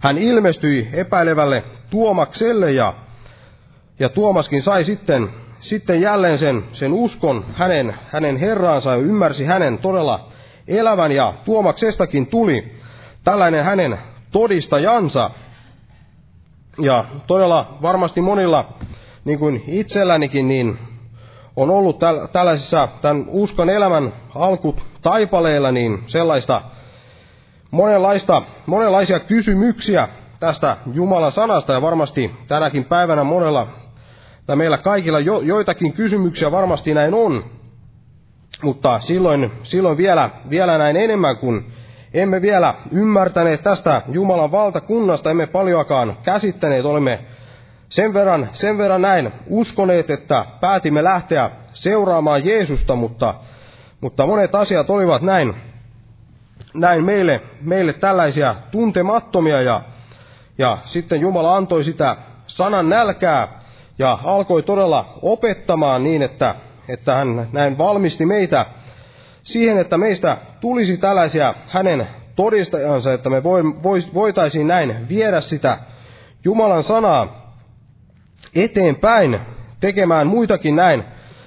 [0.00, 2.94] hän ilmestyi epäilevälle Tuomakselle ja,
[3.98, 5.28] ja Tuomaskin sai sitten,
[5.60, 10.28] sitten jälleen sen, sen uskon hänen, hänen herraansa ja ymmärsi hänen todella
[10.68, 12.72] elävän ja Tuomaksestakin tuli
[13.24, 13.98] tällainen hänen
[14.30, 15.30] todistajansa.
[16.78, 18.68] Ja todella varmasti monilla,
[19.24, 20.78] niin kuin itsellänikin, niin
[21.56, 26.62] on ollut täl, tällaisissa tämän uskon elämän alkutaipaleilla niin sellaista
[27.70, 30.08] monenlaista, monenlaisia kysymyksiä
[30.40, 31.72] tästä Jumalan sanasta.
[31.72, 33.66] Ja varmasti tänäkin päivänä monella
[34.46, 37.44] tai meillä kaikilla jo, joitakin kysymyksiä varmasti näin on,
[38.62, 41.72] mutta silloin, silloin vielä, vielä näin enemmän kuin
[42.14, 47.20] emme vielä ymmärtäneet tästä Jumalan valtakunnasta, emme paljoakaan käsittäneet, olemme
[47.88, 53.34] sen verran, sen verran näin uskoneet, että päätimme lähteä seuraamaan Jeesusta, mutta,
[54.00, 55.54] mutta monet asiat olivat näin,
[56.74, 59.82] näin meille, meille tällaisia tuntemattomia ja,
[60.58, 63.62] ja sitten Jumala antoi sitä sanan nälkää
[63.98, 66.54] ja alkoi todella opettamaan niin, että,
[66.88, 68.66] että hän näin valmisti meitä
[69.42, 73.42] siihen, että meistä tulisi tällaisia hänen todistajansa, että me
[74.14, 75.78] voitaisiin näin viedä sitä
[76.44, 77.54] Jumalan sanaa
[78.54, 79.40] eteenpäin,
[79.80, 81.04] tekemään muitakin näin,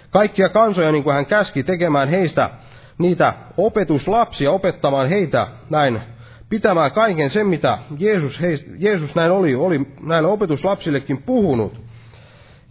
[0.10, 2.50] kaikkia kansoja, niin kuin hän käski, tekemään heistä
[2.98, 6.02] niitä opetuslapsia, opettamaan heitä näin,
[6.50, 11.82] pitämään kaiken sen, mitä Jeesus, heistä, Jeesus näin oli, oli näille opetuslapsillekin puhunut.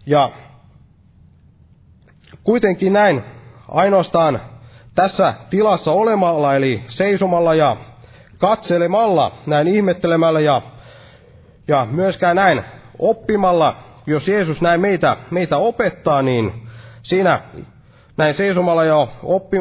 [0.06, 0.32] Ja
[2.44, 3.22] kuitenkin näin
[3.68, 4.40] ainoastaan
[4.94, 7.76] tässä tilassa olemalla, eli seisomalla ja
[8.38, 10.62] katselemalla, näin ihmettelemällä ja,
[11.68, 12.64] ja myöskään näin
[12.98, 13.76] oppimalla,
[14.06, 16.68] jos Jeesus näin meitä, meitä opettaa, niin
[17.02, 17.40] siinä
[18.16, 19.56] näin seisomalla ja oppi,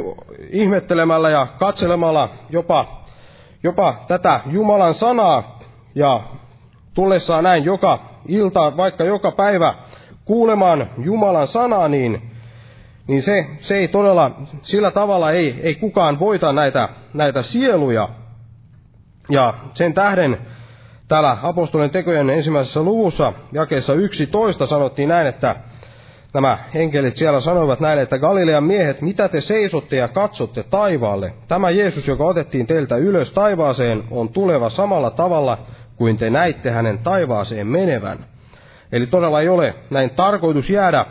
[0.49, 3.03] ihmettelemällä ja katselemalla jopa,
[3.63, 5.59] jopa tätä Jumalan sanaa
[5.95, 6.21] ja
[6.93, 9.73] tullessaan näin joka ilta, vaikka joka päivä
[10.25, 12.32] kuulemaan Jumalan sanaa, niin,
[13.07, 14.31] niin se, se ei todella,
[14.61, 18.09] sillä tavalla ei, ei kukaan voita näitä, näitä sieluja.
[19.29, 20.37] Ja sen tähden
[21.07, 25.55] täällä apostolien tekojen ensimmäisessä luvussa, jakeessa 11, sanottiin näin, että
[26.33, 31.33] nämä enkelit siellä sanoivat näille, että Galilean miehet, mitä te seisotte ja katsotte taivaalle?
[31.47, 35.57] Tämä Jeesus, joka otettiin teiltä ylös taivaaseen, on tuleva samalla tavalla
[35.95, 38.25] kuin te näitte hänen taivaaseen menevän.
[38.91, 41.05] Eli todella ei ole näin tarkoitus jäädä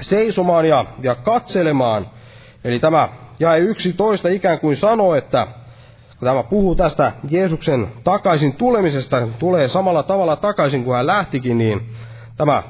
[0.00, 2.10] seisomaan ja, ja katselemaan.
[2.64, 3.08] Eli tämä
[3.40, 5.46] jae 11 ikään kuin sanoo, että
[6.18, 11.88] kun tämä puhuu tästä Jeesuksen takaisin tulemisesta, tulee samalla tavalla takaisin kuin hän lähtikin, niin
[12.36, 12.62] tämä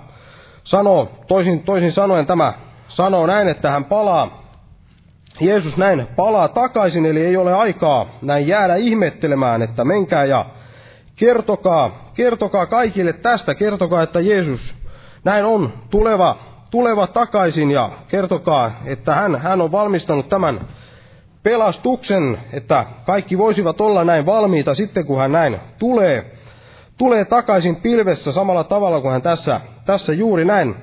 [0.65, 2.55] sanoo, toisin, toisin sanoen tämä
[2.89, 4.41] sanoo näin, että hän palaa,
[5.41, 10.47] Jeesus näin palaa takaisin, eli ei ole aikaa näin jäädä ihmettelemään, että menkää ja
[11.17, 14.75] kertokaa, kertokaa kaikille tästä, kertokaa, että Jeesus
[15.25, 16.39] näin on tuleva,
[16.71, 20.61] tuleva takaisin ja kertokaa, että hän, hän on valmistanut tämän
[21.43, 26.37] pelastuksen, että kaikki voisivat olla näin valmiita sitten, kun hän näin tulee,
[26.97, 30.75] tulee takaisin pilvessä samalla tavalla kuin hän tässä, tässä juuri näin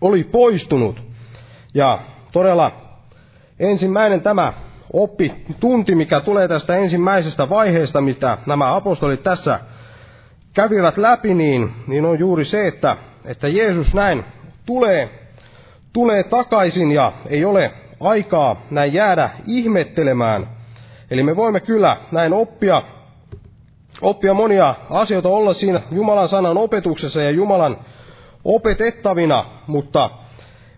[0.00, 1.02] oli poistunut.
[1.74, 1.98] Ja
[2.32, 2.72] todella
[3.58, 4.52] ensimmäinen tämä
[4.92, 9.60] oppi, tunti, mikä tulee tästä ensimmäisestä vaiheesta, mitä nämä apostolit tässä
[10.54, 14.24] kävivät läpi, niin, niin on juuri se, että, että Jeesus näin
[14.66, 15.10] tulee,
[15.92, 20.48] tulee takaisin ja ei ole aikaa näin jäädä ihmettelemään.
[21.10, 22.82] Eli me voimme kyllä näin oppia,
[24.00, 27.76] oppia monia asioita, olla siinä Jumalan sanan opetuksessa ja Jumalan
[28.44, 30.10] opetettavina, mutta,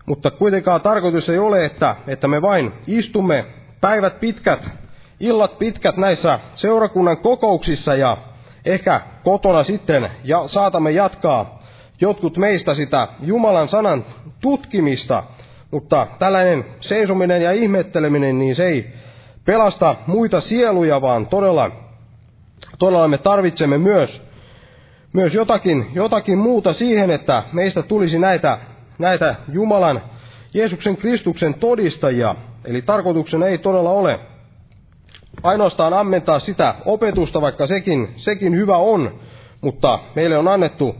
[0.05, 3.45] mutta kuitenkaan tarkoitus ei ole, että, että me vain istumme
[3.81, 4.69] päivät pitkät,
[5.19, 8.17] illat pitkät näissä seurakunnan kokouksissa ja
[8.65, 11.54] ehkä kotona sitten ja saatamme jatkaa
[12.01, 14.05] jotkut meistä sitä Jumalan sanan
[14.41, 15.23] tutkimista,
[15.71, 18.89] mutta tällainen seisominen ja ihmetteleminen, niin se ei
[19.45, 21.71] pelasta muita sieluja, vaan todella,
[22.79, 24.23] todella me tarvitsemme myös,
[25.13, 28.57] myös jotakin, jotakin muuta siihen, että meistä tulisi näitä,
[28.99, 30.01] näitä Jumalan,
[30.53, 32.35] Jeesuksen Kristuksen todistajia.
[32.65, 34.19] Eli tarkoituksena ei todella ole
[35.43, 39.19] ainoastaan ammentaa sitä opetusta, vaikka sekin, sekin hyvä on,
[39.61, 40.95] mutta meille on annettu,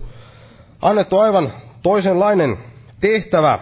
[0.86, 2.58] annettu aivan toisenlainen
[3.02, 3.60] tehtävä,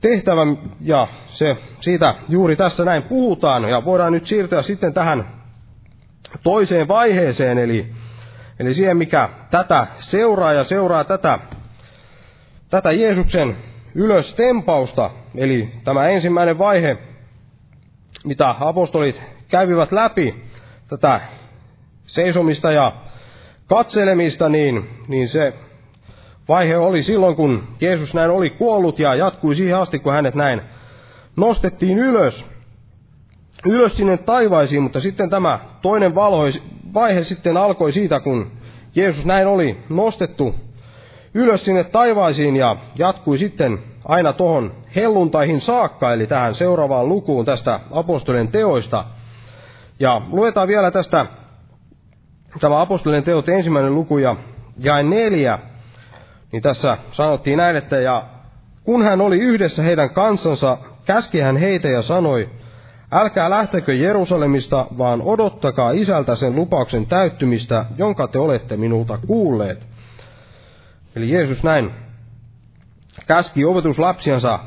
[0.00, 0.42] tehtävä,
[0.80, 5.28] ja se, siitä juuri tässä näin puhutaan, ja voidaan nyt siirtyä sitten tähän
[6.42, 7.92] toiseen vaiheeseen, eli,
[8.58, 11.38] eli siihen, mikä tätä seuraa ja seuraa tätä,
[12.70, 13.56] tätä Jeesuksen
[13.94, 16.98] ylös tempausta, eli tämä ensimmäinen vaihe,
[18.24, 20.44] mitä apostolit kävivät läpi,
[20.88, 21.20] tätä
[22.06, 22.92] seisomista ja
[23.66, 25.54] katselemista, niin, niin se
[26.48, 30.60] vaihe oli silloin, kun Jeesus näin oli kuollut ja jatkui siihen asti, kun hänet näin
[31.36, 32.44] nostettiin ylös,
[33.66, 36.14] ylös sinne taivaisiin, mutta sitten tämä toinen
[36.94, 38.50] vaihe sitten alkoi siitä, kun
[38.94, 40.54] Jeesus näin oli nostettu
[41.34, 47.80] ylös sinne taivaisiin ja jatkui sitten aina tuohon helluntaihin saakka, eli tähän seuraavaan lukuun tästä
[47.90, 49.04] apostolien teoista.
[50.00, 51.26] Ja luetaan vielä tästä
[52.60, 54.36] tämä apostolien teot ensimmäinen luku ja
[54.78, 55.58] jae neljä,
[56.52, 58.26] niin tässä sanottiin näin, että ja
[58.84, 62.50] kun hän oli yhdessä heidän kansansa, käski hän heitä ja sanoi,
[63.12, 69.86] älkää lähtekö Jerusalemista, vaan odottakaa isältä sen lupauksen täyttymistä, jonka te olette minulta kuulleet.
[71.16, 71.90] Eli Jeesus näin
[73.26, 74.58] käski opetuslapsiansa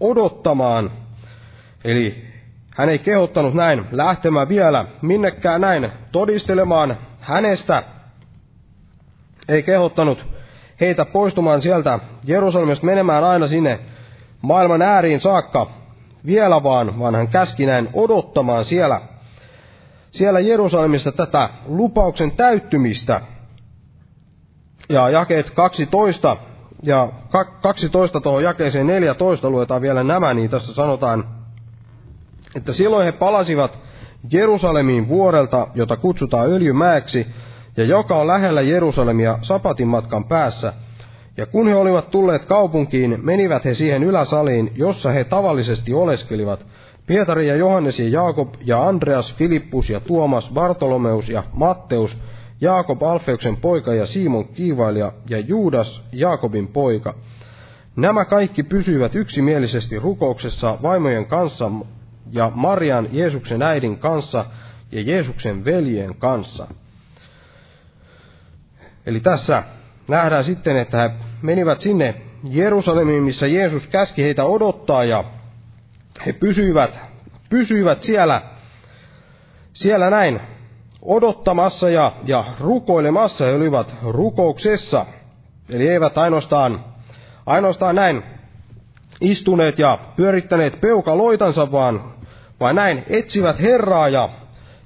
[0.00, 0.90] odottamaan.
[1.84, 2.24] Eli
[2.76, 7.82] hän ei kehottanut näin lähtemään vielä minnekään näin todistelemaan hänestä.
[9.48, 10.26] Ei kehottanut
[10.80, 13.80] heitä poistumaan sieltä Jerusalemista menemään aina sinne
[14.42, 15.70] maailman ääriin saakka
[16.26, 19.00] vielä vaan, vaan hän käski näin odottamaan siellä,
[20.10, 23.20] siellä Jerusalemista tätä lupauksen täyttymistä.
[24.88, 26.36] Ja jakeet 12
[26.82, 27.08] ja
[27.62, 31.24] 12 tuohon jakeeseen 14 luetaan vielä nämä, niin tässä sanotaan,
[32.56, 33.78] että silloin he palasivat
[34.32, 37.26] Jerusalemiin vuorelta, jota kutsutaan öljymäeksi,
[37.80, 40.72] ja joka on lähellä Jerusalemia sapatin matkan päässä.
[41.36, 46.66] Ja kun he olivat tulleet kaupunkiin, menivät he siihen yläsaliin, jossa he tavallisesti oleskelivat.
[47.06, 52.20] Pietari ja Johannes ja Jaakob ja Andreas, Filippus ja Tuomas, Bartolomeus ja Matteus,
[52.60, 57.14] Jaakob Alfeuksen poika ja Simon kiivailija ja Juudas Jaakobin poika.
[57.96, 61.70] Nämä kaikki pysyivät yksimielisesti rukouksessa vaimojen kanssa
[62.32, 64.44] ja Marian Jeesuksen äidin kanssa
[64.92, 66.66] ja Jeesuksen veljen kanssa.
[69.06, 69.62] Eli tässä
[70.08, 71.10] nähdään sitten, että he
[71.42, 72.14] menivät sinne
[72.50, 75.24] Jerusalemiin, missä Jeesus käski heitä odottaa ja
[76.26, 77.00] he pysyivät,
[77.50, 78.42] pysyivät siellä,
[79.72, 80.40] siellä näin
[81.02, 83.44] odottamassa ja, ja rukoilemassa.
[83.44, 85.06] He olivat rukouksessa.
[85.68, 86.84] Eli eivät ainoastaan,
[87.46, 88.22] ainoastaan näin
[89.20, 92.14] istuneet ja pyörittäneet peukaloitansa, vaan,
[92.60, 94.28] vaan näin etsivät Herraa ja,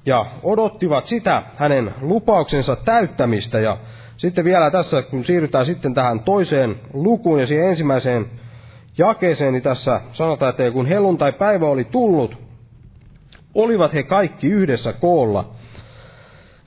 [0.05, 3.59] ja odottivat sitä hänen lupauksensa täyttämistä.
[3.59, 3.77] Ja
[4.17, 8.25] sitten vielä tässä, kun siirrytään sitten tähän toiseen lukuun ja siihen ensimmäiseen
[8.97, 12.37] jakeeseen, niin tässä sanotaan, että kun helluntai-päivä oli tullut,
[13.53, 15.49] olivat he kaikki yhdessä koolla.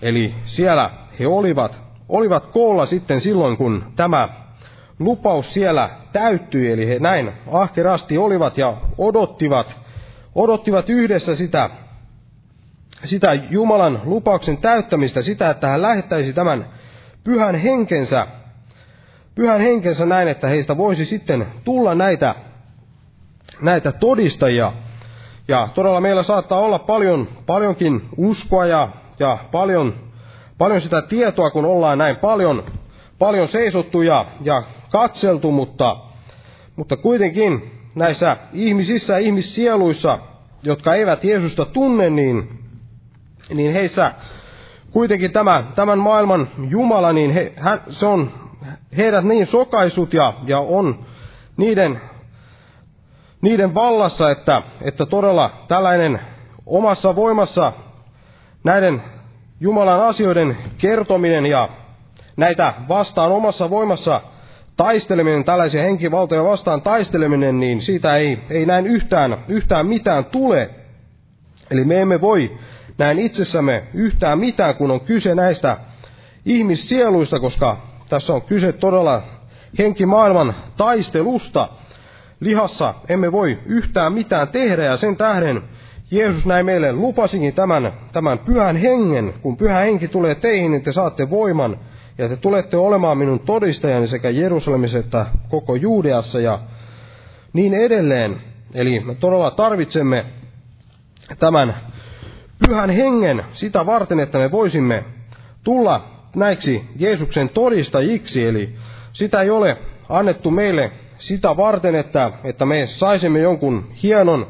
[0.03, 0.91] Eli siellä
[1.21, 4.29] he olivat, olivat koolla sitten silloin, kun tämä
[4.99, 9.77] lupaus siellä täyttyi, eli he näin ahkerasti olivat ja odottivat,
[10.35, 11.71] odottivat yhdessä sitä,
[13.05, 16.67] sitä Jumalan lupauksen täyttämistä, sitä, että hän lähettäisi tämän
[17.29, 18.27] pyhän henkensä,
[19.35, 22.35] pyhän henkensä näin, että heistä voisi sitten tulla näitä,
[23.61, 24.73] näitä todistajia.
[25.49, 29.95] Ja todella meillä saattaa olla paljon, paljonkin uskoa ja, ja paljon,
[30.59, 32.65] paljon sitä tietoa, kun ollaan näin paljon,
[33.19, 35.97] paljon seisottu ja, ja katseltu, mutta,
[36.77, 40.19] mutta kuitenkin näissä ihmisissä ja ihmissieluissa,
[40.63, 42.59] jotka eivät Jeesusta tunne, niin,
[43.55, 44.13] niin heissä
[44.93, 48.31] kuitenkin tämä, tämän maailman Jumala, niin he, hän, se on
[48.97, 50.99] heidät niin sokaisut ja, ja on
[51.57, 52.01] niiden,
[53.41, 56.21] niiden vallassa, että, että todella tällainen
[56.67, 57.73] omassa voimassa
[58.65, 59.03] näiden
[59.61, 61.69] Jumalan asioiden kertominen ja
[62.37, 64.21] näitä vastaan omassa voimassa
[64.77, 70.71] taisteleminen, tällaisia henkivaltoja vastaan taisteleminen, niin siitä ei, ei näin yhtään, yhtään mitään tule.
[71.71, 72.59] Eli me emme voi
[72.99, 75.77] näin itsessämme yhtään mitään, kun on kyse näistä
[76.45, 77.77] ihmissieluista, koska
[78.09, 79.23] tässä on kyse todella
[79.79, 81.69] henkimaailman taistelusta.
[82.41, 85.63] Lihassa emme voi yhtään mitään tehdä ja sen tähden
[86.11, 89.35] Jeesus näin meille lupasikin tämän, tämän pyhän hengen.
[89.43, 91.79] Kun pyhä henki tulee teihin, niin te saatte voiman
[92.19, 96.61] ja te tulette olemaan minun todistajani sekä Jerusalemissa että koko Juudeassa ja
[97.53, 98.41] niin edelleen.
[98.75, 100.25] Eli me todella tarvitsemme
[101.39, 101.77] tämän
[102.67, 105.05] pyhän hengen sitä varten, että me voisimme
[105.65, 106.05] tulla
[106.37, 108.47] näiksi Jeesuksen todistajiksi.
[108.47, 108.75] Eli
[109.13, 109.77] sitä ei ole
[110.09, 114.47] annettu meille sitä varten, että, että me saisimme jonkun hienon,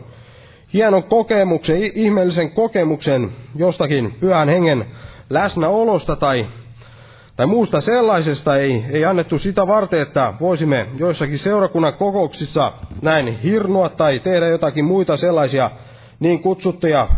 [0.72, 4.86] hienon kokemuksen, ihmeellisen kokemuksen jostakin pyhän hengen
[5.30, 6.46] läsnäolosta tai,
[7.36, 8.56] tai muusta sellaisesta.
[8.56, 14.84] Ei, ei annettu sitä varten, että voisimme joissakin seurakunnan kokouksissa näin hirnua tai tehdä jotakin
[14.84, 15.70] muita sellaisia
[16.20, 17.09] niin kutsuttuja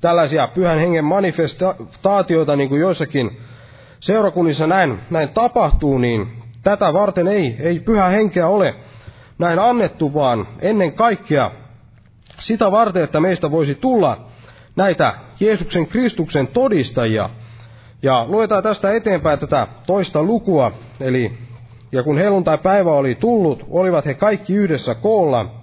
[0.00, 3.40] tällaisia pyhän hengen manifestaatioita, niin kuin joissakin
[4.00, 8.74] seurakunnissa näin, näin tapahtuu, niin tätä varten ei, ei pyhä henkeä ole
[9.38, 11.50] näin annettu, vaan ennen kaikkea
[12.38, 14.26] sitä varten, että meistä voisi tulla
[14.76, 17.30] näitä Jeesuksen Kristuksen todistajia.
[18.02, 21.38] Ja luetaan tästä eteenpäin tätä toista lukua, eli
[21.92, 25.59] ja kun helluntai-päivä oli tullut, olivat he kaikki yhdessä koolla,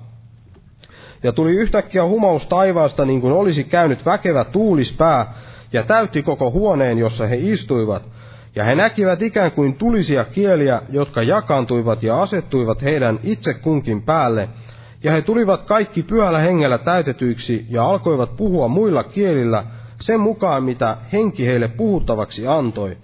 [1.24, 5.34] ja tuli yhtäkkiä humaus taivaasta niin kuin olisi käynyt väkevä tuulispää,
[5.74, 8.10] ja täytti koko huoneen, jossa he istuivat.
[8.56, 14.50] Ja he näkivät ikään kuin tulisia kieliä, jotka jakaantuivat ja asettuivat heidän itse kunkin päälle.
[15.04, 19.64] Ja he tulivat kaikki pyhällä hengellä täytetyiksi ja alkoivat puhua muilla kielillä
[20.02, 22.98] sen mukaan, mitä henki heille puhuttavaksi antoi.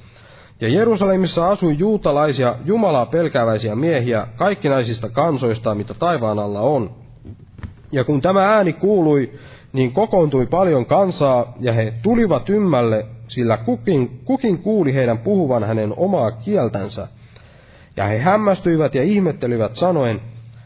[0.62, 7.03] Ja Jerusalemissa asui juutalaisia, Jumalaa pelkääväisiä miehiä, kaikkinaisista kansoista, mitä taivaan alla on.
[7.94, 9.32] Ja kun tämä ääni kuului,
[9.74, 15.94] niin kokoontui paljon kansaa, ja he tulivat ymmälle, sillä kukin, kukin kuuli heidän puhuvan hänen
[15.98, 17.08] omaa kieltänsä.
[17.98, 20.22] Ja he hämmästyivät ja ihmettelivät sanoen,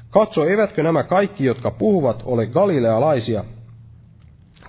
[0.09, 3.43] katso, eivätkö nämä kaikki, jotka puhuvat, ole galilealaisia?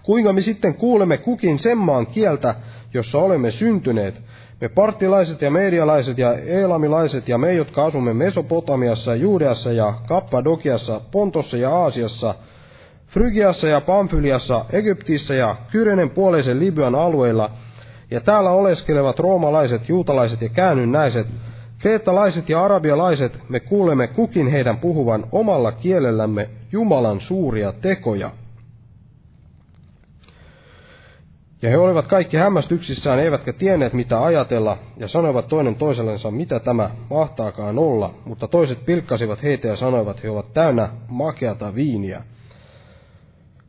[0.02, 2.54] Kuinka me sitten kuulemme kukin sen maan kieltä,
[2.94, 4.20] jossa olemme syntyneet?
[4.60, 11.56] Me partilaiset ja medialaiset ja eelamilaiset ja me, jotka asumme Mesopotamiassa, Juudeassa ja Kappadokiassa, Pontossa
[11.56, 12.34] ja Aasiassa–
[13.08, 17.50] Frygiassa ja Pamfyliassa, Egyptissä ja Kyrenen puoleisen Libyan alueilla,
[18.10, 21.26] ja täällä oleskelevat roomalaiset, juutalaiset ja käännynnäiset,
[21.78, 28.30] Kreettalaiset ja arabialaiset me kuulemme kukin heidän puhuvan omalla kielellämme Jumalan suuria tekoja.
[31.62, 36.90] Ja he olivat kaikki hämmästyksissään, eivätkä tienneet mitä ajatella, ja sanoivat toinen toisellensa, mitä tämä
[37.10, 42.22] mahtaakaan olla, mutta toiset pilkkasivat heitä ja sanoivat, he ovat täynnä makeata viiniä.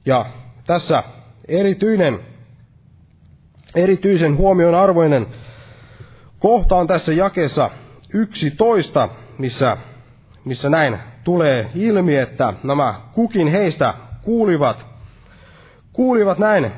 [0.05, 0.25] Ja
[0.65, 1.03] tässä
[1.47, 2.19] erityinen,
[3.75, 5.27] erityisen huomion arvoinen
[6.39, 7.69] kohta on tässä jakeessa
[8.13, 9.77] 11, missä,
[10.45, 14.85] missä näin tulee ilmi, että nämä kukin heistä kuulivat,
[15.93, 16.71] kuulivat näin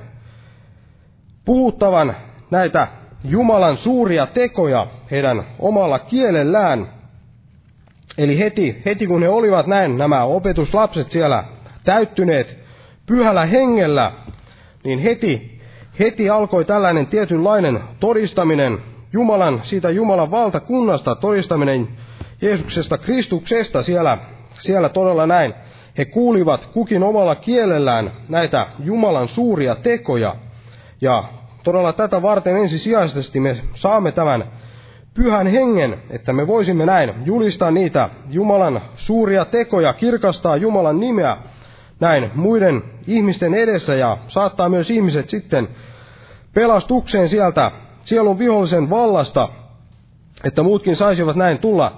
[1.45, 2.15] puhuttavan
[2.51, 2.87] näitä
[3.23, 6.89] Jumalan suuria tekoja heidän omalla kielellään.
[8.17, 11.43] Eli heti, heti kun he olivat näin, nämä opetuslapset siellä
[11.83, 12.57] täyttyneet
[13.05, 14.11] pyhällä hengellä,
[14.83, 15.61] niin heti,
[15.99, 18.77] heti alkoi tällainen tietynlainen todistaminen
[19.13, 21.87] Jumalan, siitä Jumalan valtakunnasta, todistaminen
[22.41, 24.17] Jeesuksesta Kristuksesta siellä,
[24.59, 25.53] siellä todella näin.
[25.97, 30.35] He kuulivat kukin omalla kielellään näitä Jumalan suuria tekoja.
[31.01, 31.23] Ja
[31.63, 34.43] todella tätä varten ensisijaisesti me saamme tämän
[35.13, 41.37] pyhän hengen, että me voisimme näin julistaa niitä Jumalan suuria tekoja, kirkastaa Jumalan nimeä
[41.99, 45.67] näin muiden ihmisten edessä ja saattaa myös ihmiset sitten
[46.53, 47.71] pelastukseen sieltä
[48.03, 49.49] sielun vihollisen vallasta,
[50.43, 51.97] että muutkin saisivat näin tulla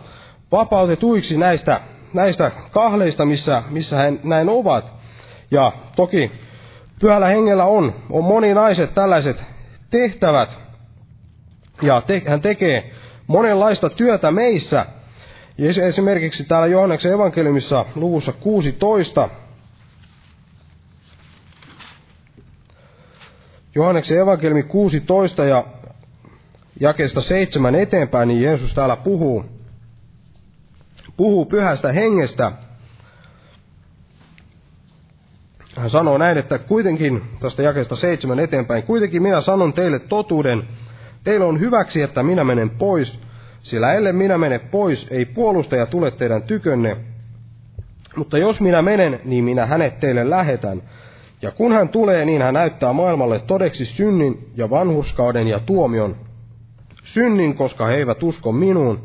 [0.52, 1.82] vapautetuiksi näistä,
[2.14, 4.94] näistä kahleista, missä, missä he näin ovat.
[5.52, 6.32] Ja toki
[7.04, 9.46] pyhällä hengellä on, on moninaiset tällaiset
[9.90, 10.60] tehtävät,
[11.82, 12.92] ja te, hän tekee
[13.28, 14.86] monenlaista työtä meissä.
[15.58, 19.30] Ja esimerkiksi täällä Johanneksen evankeliumissa luvussa 16,
[23.76, 25.66] Johanneksen evankeliumi 16 ja
[26.80, 29.46] jakeesta seitsemän eteenpäin, niin Jeesus täällä puhuu,
[31.18, 32.52] puhuu pyhästä hengestä.
[35.76, 40.64] Hän sanoo näin, että kuitenkin, tästä jakeesta seitsemän eteenpäin, kuitenkin minä sanon teille totuuden,
[41.24, 43.20] teillä on hyväksi, että minä menen pois,
[43.60, 46.98] sillä ellei minä mene pois, ei puolustaja tule teidän tykönne.
[48.16, 50.82] Mutta jos minä menen, niin minä hänet teille lähetän.
[51.42, 56.16] Ja kun hän tulee, niin hän näyttää maailmalle todeksi synnin ja vanhurskauden ja tuomion.
[57.04, 59.00] Synnin, koska he eivät usko minuun.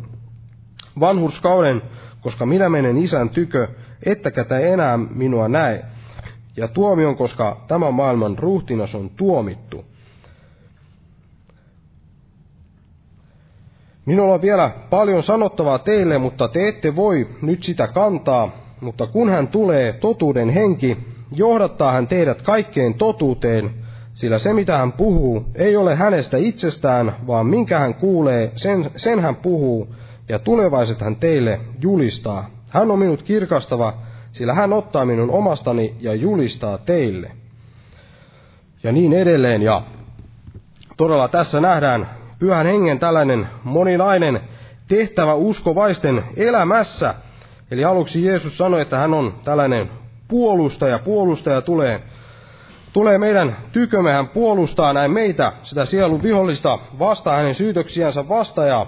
[1.01, 1.83] Vanhurskauden,
[2.21, 3.69] koska minä menen isän tykö,
[4.07, 5.85] ettekä te enää minua näe.
[6.59, 9.85] Ja tuomion, koska tämä maailman ruhtinas on tuomittu.
[14.07, 18.51] Minulla on vielä paljon sanottavaa teille, mutta te ette voi nyt sitä kantaa.
[18.81, 20.99] Mutta kun hän tulee, totuuden henki,
[21.33, 23.71] johdattaa hän teidät kaikkeen totuuteen,
[24.13, 29.21] sillä se mitä hän puhuu ei ole hänestä itsestään, vaan minkä hän kuulee, sen, sen
[29.21, 29.95] hän puhuu,
[30.29, 32.51] ja tulevaiset hän teille julistaa.
[32.69, 33.95] Hän on minut kirkastava,
[34.33, 37.31] sillä hän ottaa minun omastani ja julistaa teille.
[38.83, 39.83] Ja niin edelleen, ja
[40.97, 44.41] todella tässä nähdään pyhän hengen tällainen moninainen
[44.89, 47.15] tehtävä uskovaisten elämässä.
[47.71, 49.91] Eli aluksi Jeesus sanoi, että hän on tällainen
[50.29, 50.99] puolustaja.
[50.99, 52.03] Puolustaja tulee
[52.93, 58.87] tulee meidän tykömme, hän puolustaa näin meitä, sitä sielun vihollista vastaan, hänen syytöksiänsä vastaan ja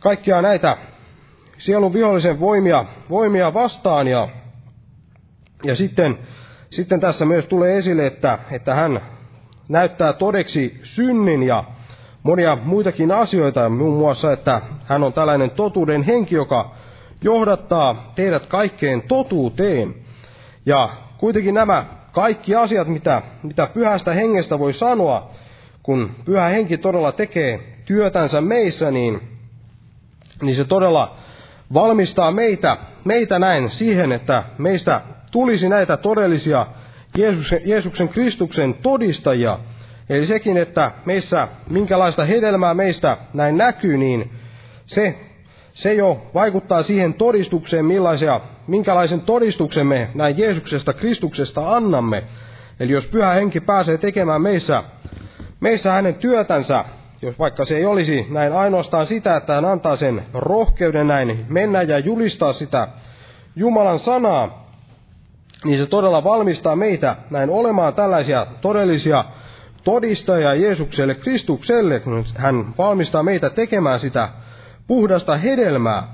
[0.00, 0.76] kaikkia näitä
[1.58, 4.08] sielun vihollisen voimia, voimia vastaan.
[4.08, 4.28] Ja,
[5.74, 6.18] sitten,
[6.70, 9.00] sitten tässä myös tulee esille, että, että hän
[9.68, 11.64] näyttää todeksi synnin ja
[12.22, 16.74] monia muitakin asioita, muun muassa, että hän on tällainen totuuden henki, joka
[17.22, 19.94] johdattaa teidät kaikkeen totuuteen.
[20.66, 20.88] Ja
[21.18, 25.30] kuitenkin nämä kaikki asiat, mitä, mitä pyhästä hengestä voi sanoa,
[25.82, 29.20] kun pyhä henki todella tekee työtänsä meissä, niin,
[30.42, 31.16] niin se todella
[31.74, 35.00] valmistaa meitä, meitä näin siihen, että meistä
[35.32, 36.66] tulisi näitä todellisia
[37.18, 39.58] Jeesuksen, Jeesuksen Kristuksen todistajia.
[40.10, 44.30] Eli sekin, että meissä minkälaista hedelmää meistä näin näkyy, niin
[44.86, 45.18] se
[45.72, 52.24] se jo vaikuttaa siihen todistukseen, millaisia, minkälaisen todistuksen me näin Jeesuksesta, Kristuksesta annamme.
[52.80, 54.82] Eli jos pyhä henki pääsee tekemään meissä,
[55.60, 56.84] meissä hänen työtänsä,
[57.22, 61.82] jos vaikka se ei olisi näin ainoastaan sitä, että hän antaa sen rohkeuden näin mennä
[61.82, 62.88] ja julistaa sitä
[63.56, 64.61] Jumalan sanaa,
[65.64, 69.24] niin se todella valmistaa meitä näin olemaan tällaisia todellisia
[69.84, 72.02] todistajia Jeesukselle, Kristukselle,
[72.34, 74.28] hän valmistaa meitä tekemään sitä
[74.86, 76.08] puhdasta hedelmää.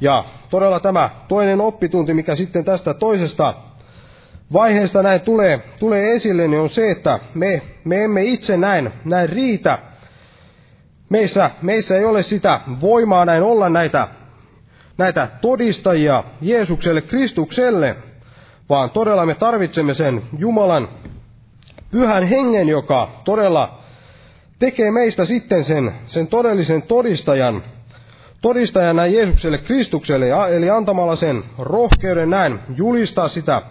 [0.00, 3.54] Ja todella tämä toinen oppitunti, mikä sitten tästä toisesta
[4.52, 9.28] vaiheesta näin tulee, tulee esille, niin on se, että me, me emme itse näin, näin
[9.28, 9.78] riitä.
[11.08, 14.08] meissä, meissä ei ole sitä voimaa näin olla näitä,
[14.98, 17.96] näitä todistajia Jeesukselle, Kristukselle,
[18.70, 20.88] vaan todella me tarvitsemme sen Jumalan
[21.90, 23.78] pyhän hengen, joka todella
[24.58, 27.62] tekee meistä sitten sen, sen todellisen todistajan,
[28.40, 33.62] todistajan näin Jeesukselle, Kristukselle, eli antamalla sen rohkeuden näin julistaa sitä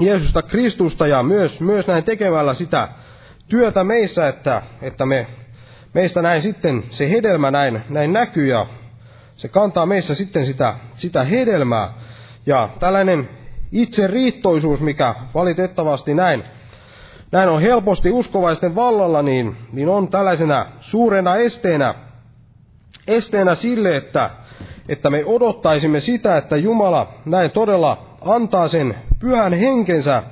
[0.00, 2.88] Jeesusta Kristusta ja myös, myös näin tekemällä sitä
[3.48, 5.26] työtä meissä, että, että me,
[5.94, 8.66] meistä näin sitten se hedelmä näin, näin näkyy ja
[9.36, 11.92] se kantaa meissä sitten sitä, sitä hedelmää.
[12.46, 13.28] Ja tällainen
[13.72, 16.44] itse riittoisuus, mikä valitettavasti näin,
[17.32, 21.94] näin on helposti uskovaisten vallalla, niin, niin on tällaisena suurena esteenä,
[23.06, 24.30] esteenä sille, että,
[24.88, 30.22] että me odottaisimme sitä, että Jumala näin todella antaa sen pyhän henkensä,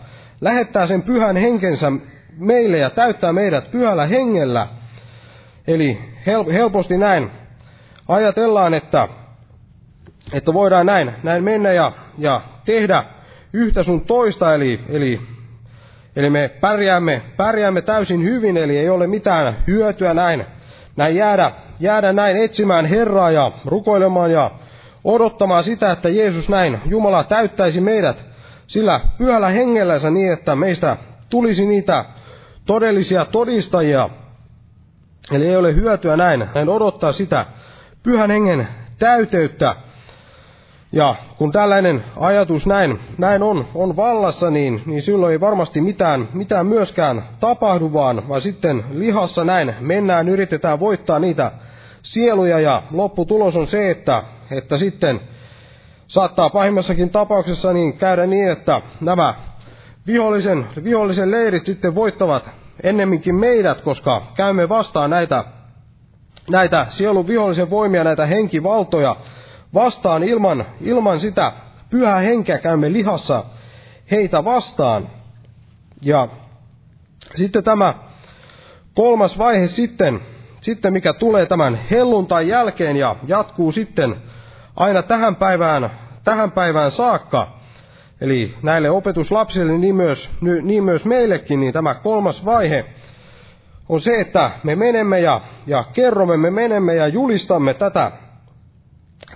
[0.40, 1.92] lähettää sen pyhän henkensä
[2.36, 4.68] meille ja täyttää meidät pyhällä hengellä.
[5.66, 5.98] Eli
[6.52, 7.30] helposti näin
[8.08, 9.08] ajatellaan, että,
[10.32, 13.04] että voidaan näin, näin mennä ja, ja tehdä
[13.56, 15.20] yhtä sun toista, eli, eli,
[16.16, 20.44] eli me pärjäämme, pärjäämme täysin hyvin, eli ei ole mitään hyötyä näin,
[20.96, 24.50] näin jäädä, jäädä näin etsimään Herraa ja rukoilemaan ja
[25.04, 28.24] odottamaan sitä, että Jeesus näin, Jumala täyttäisi meidät
[28.66, 30.96] sillä pyhällä hengellänsä niin, että meistä
[31.28, 32.04] tulisi niitä
[32.66, 34.10] todellisia todistajia.
[35.32, 37.46] Eli ei ole hyötyä näin, näin odottaa sitä
[38.02, 39.76] pyhän hengen täyteyttä.
[40.92, 46.28] Ja kun tällainen ajatus näin, näin on, on vallassa, niin, niin silloin ei varmasti mitään,
[46.32, 51.52] mitään myöskään tapahdu, vaan, vaan sitten lihassa näin mennään, yritetään voittaa niitä
[52.02, 55.20] sieluja ja lopputulos on se, että, että sitten
[56.06, 59.34] saattaa pahimmassakin tapauksessa niin käydä niin, että nämä
[60.06, 62.50] vihollisen, vihollisen leirit sitten voittavat
[62.82, 65.44] ennemminkin meidät, koska käymme vastaan näitä,
[66.50, 69.16] näitä sielun vihollisen voimia, näitä henkivaltoja
[69.74, 71.52] vastaan ilman, ilman sitä
[71.90, 73.44] pyhää henkeä käymme lihassa
[74.10, 75.08] heitä vastaan.
[76.02, 76.28] Ja
[77.36, 77.94] sitten tämä
[78.94, 80.20] kolmas vaihe sitten,
[80.60, 84.16] sitten mikä tulee tämän helluntain jälkeen ja jatkuu sitten
[84.76, 85.90] aina tähän päivään,
[86.24, 87.56] tähän päivään saakka,
[88.20, 90.30] eli näille opetuslapsille, niin myös,
[90.62, 92.84] niin myös meillekin, niin tämä kolmas vaihe
[93.88, 98.12] on se, että me menemme ja, ja kerromme, me menemme ja julistamme tätä,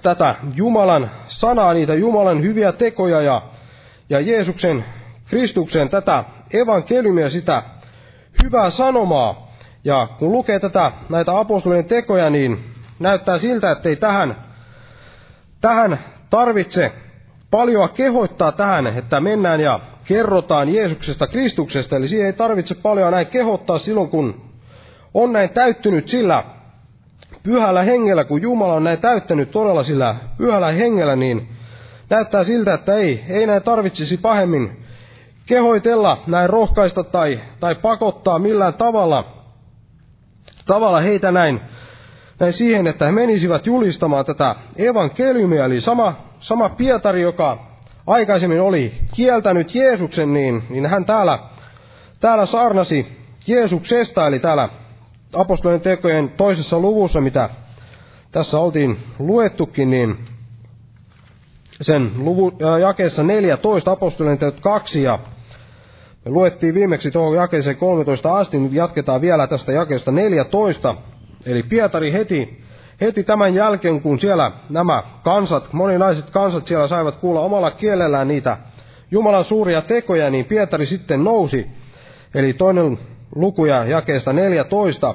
[0.03, 3.43] tätä Jumalan sanaa, niitä Jumalan hyviä tekoja ja,
[4.11, 4.85] ja Jeesuksen,
[5.26, 6.24] Kristuksen tätä
[6.55, 7.62] evankeliumia, sitä
[8.45, 9.51] hyvää sanomaa.
[9.85, 12.64] Ja kun lukee tätä, näitä apostolien tekoja, niin
[12.99, 14.37] näyttää siltä, että ei tähän
[15.61, 15.99] tähän
[16.31, 16.93] tarvitse
[17.51, 23.26] paljon kehoittaa tähän, että mennään ja kerrotaan Jeesuksesta Kristuksesta, eli siihen ei tarvitse paljon näin
[23.26, 24.51] kehottaa silloin, kun
[25.14, 26.45] on näin täyttynyt sillä
[27.43, 31.49] pyhällä hengellä, kun Jumala on näin täyttänyt todella sillä pyhällä hengellä, niin
[32.11, 34.84] näyttää siltä, että ei, ei näin tarvitsisi pahemmin
[35.47, 39.24] kehoitella, näin rohkaista tai, tai pakottaa millään tavalla,
[40.66, 41.61] tavalla heitä näin
[42.41, 47.59] näin siihen, että he menisivät julistamaan tätä evankeliumia, eli sama, sama Pietari, joka
[48.07, 51.38] aikaisemmin oli kieltänyt Jeesuksen, niin, niin hän täällä,
[52.20, 53.07] täällä saarnasi
[53.47, 54.68] Jeesuksesta, eli täällä
[55.35, 57.51] apostolien tekojen toisessa luvussa, mitä
[58.33, 60.18] tässä oltiin luettukin, niin
[61.81, 65.18] sen luvu, jakeessa 14 apostolien teot 2 ja
[66.24, 70.95] me luettiin viimeksi tuohon jakeeseen 13 asti, nyt jatketaan vielä tästä jakeesta 14.
[71.47, 72.64] Eli Pietari heti,
[73.01, 78.59] heti tämän jälkeen, kun siellä nämä kansat, moninaiset kansat siellä saivat kuulla omalla kielellään niitä
[79.11, 81.66] Jumalan suuria tekoja, niin Pietari sitten nousi.
[82.35, 82.99] Eli toinen
[83.35, 85.14] lukuja jakeesta 14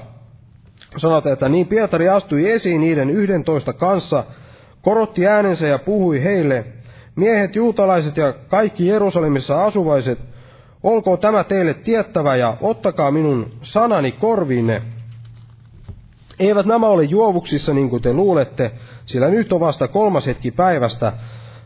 [0.98, 4.24] sanotaan, että niin Pietari astui esiin niiden yhdentoista kanssa,
[4.82, 6.66] korotti äänensä ja puhui heille,
[7.16, 10.20] miehet juutalaiset ja kaikki Jerusalemissa asuvaiset,
[10.84, 14.82] olkoon tämä teille tiettävä ja ottakaa minun sanani korviinne.
[16.40, 18.72] Eivät nämä ole juovuksissa niin kuin te luulette,
[19.06, 21.14] sillä nyt on vasta kolmas hetki päivästä,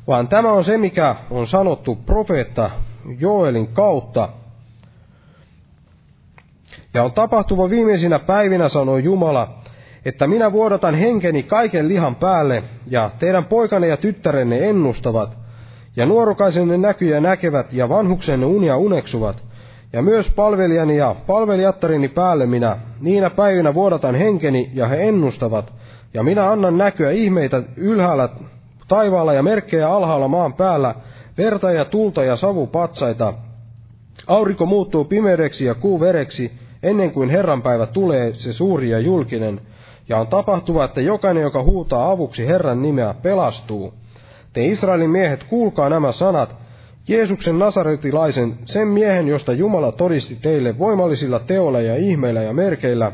[0.07, 2.69] vaan tämä on se, mikä on sanottu profeetta
[3.19, 4.29] Joelin kautta.
[6.93, 9.59] Ja on tapahtuva viimeisinä päivinä, sanoi Jumala,
[10.05, 15.37] että minä vuodatan henkeni kaiken lihan päälle, ja teidän poikanne ja tyttärenne ennustavat,
[15.95, 19.43] ja nuorukaisenne näkyjä näkevät, ja vanhuksenne unia uneksuvat,
[19.93, 25.73] ja myös palvelijani ja palvelijattarini päälle minä niinä päivinä vuodatan henkeni ja he ennustavat,
[26.13, 28.29] ja minä annan näkyä ihmeitä ylhäällä
[28.87, 30.95] taivaalla ja merkkejä alhaalla maan päällä,
[31.37, 33.33] verta ja tulta ja savupatsaita.
[34.27, 36.51] Aurinko muuttuu pimeydeksi ja kuu vereksi,
[36.83, 39.61] ennen kuin Herran päivä tulee, se suuri ja julkinen.
[40.09, 43.93] Ja on tapahtuva, että jokainen, joka huutaa avuksi Herran nimeä, pelastuu.
[44.53, 46.55] Te Israelin miehet, kuulkaa nämä sanat.
[47.07, 53.11] Jeesuksen nasaretilaisen, sen miehen, josta Jumala todisti teille voimallisilla teoilla ja ihmeillä ja merkeillä,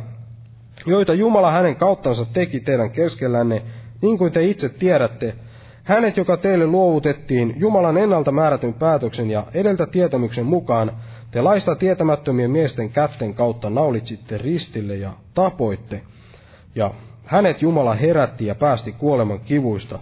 [0.85, 3.61] joita Jumala hänen kauttansa teki teidän keskellänne,
[4.01, 5.35] niin kuin te itse tiedätte,
[5.83, 10.91] hänet, joka teille luovutettiin Jumalan ennalta määrätyn päätöksen ja edeltä tietämyksen mukaan,
[11.35, 16.01] te laista tietämättömien miesten kätten kautta naulitsitte ristille ja tapoitte.
[16.75, 16.91] Ja
[17.25, 19.99] hänet Jumala herätti ja päästi kuoleman kivuista.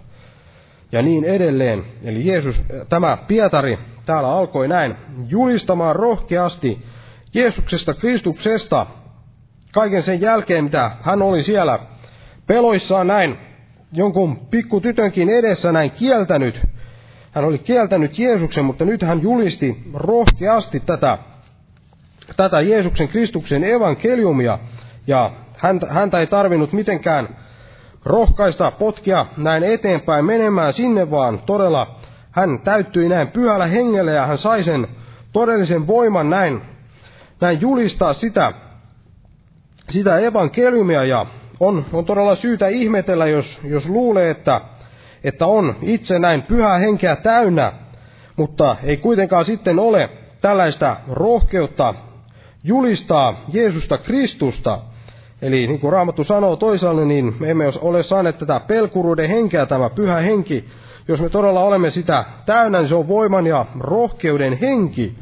[0.92, 1.84] Ja niin edelleen.
[2.02, 4.96] Eli Jeesus, tämä Pietari täällä alkoi näin
[5.28, 6.84] julistamaan rohkeasti
[7.34, 8.86] Jeesuksesta, Kristuksesta,
[9.72, 11.78] kaiken sen jälkeen, mitä hän oli siellä
[12.46, 13.38] peloissaan näin
[13.92, 16.60] jonkun pikkutytönkin edessä näin kieltänyt.
[17.34, 21.18] Hän oli kieltänyt Jeesuksen, mutta nyt hän julisti rohkeasti tätä,
[22.36, 24.58] tätä Jeesuksen Kristuksen evankeliumia.
[25.06, 27.36] Ja häntä, häntä ei tarvinnut mitenkään
[28.04, 34.38] rohkaista potkia näin eteenpäin menemään sinne, vaan todella hän täyttyi näin pyhällä hengellä ja hän
[34.38, 34.88] sai sen
[35.32, 36.62] todellisen voiman näin,
[37.40, 38.52] näin julistaa sitä,
[39.88, 41.26] sitä evankeliumia ja
[41.60, 44.60] on, on todella syytä ihmetellä, jos, jos luulee, että,
[45.24, 47.72] että on itse näin pyhää henkeä täynnä,
[48.36, 50.10] mutta ei kuitenkaan sitten ole
[50.40, 51.94] tällaista rohkeutta
[52.64, 54.78] julistaa Jeesusta Kristusta.
[55.42, 59.90] Eli niin kuin Raamattu sanoo toisaalle, niin me emme ole saaneet tätä pelkuruuden henkeä, tämä
[59.90, 60.64] pyhä henki.
[61.08, 65.18] Jos me todella olemme sitä täynnä, niin se on voiman ja rohkeuden henki.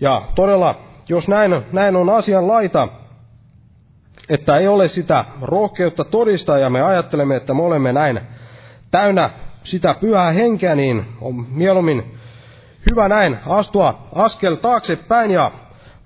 [0.00, 0.74] Ja todella,
[1.08, 2.88] jos näin, näin on asian laita,
[4.28, 8.20] että ei ole sitä rohkeutta todistaa ja me ajattelemme, että me olemme näin
[8.96, 9.30] täynnä
[9.64, 12.18] sitä pyhää henkeä, niin on mieluummin
[12.90, 15.50] hyvä näin astua askel taaksepäin ja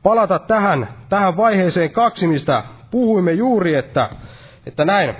[0.02, 4.10] palata tähän, tähän vaiheeseen kaksi, mistä puhuimme juuri, että,
[4.66, 5.14] että näin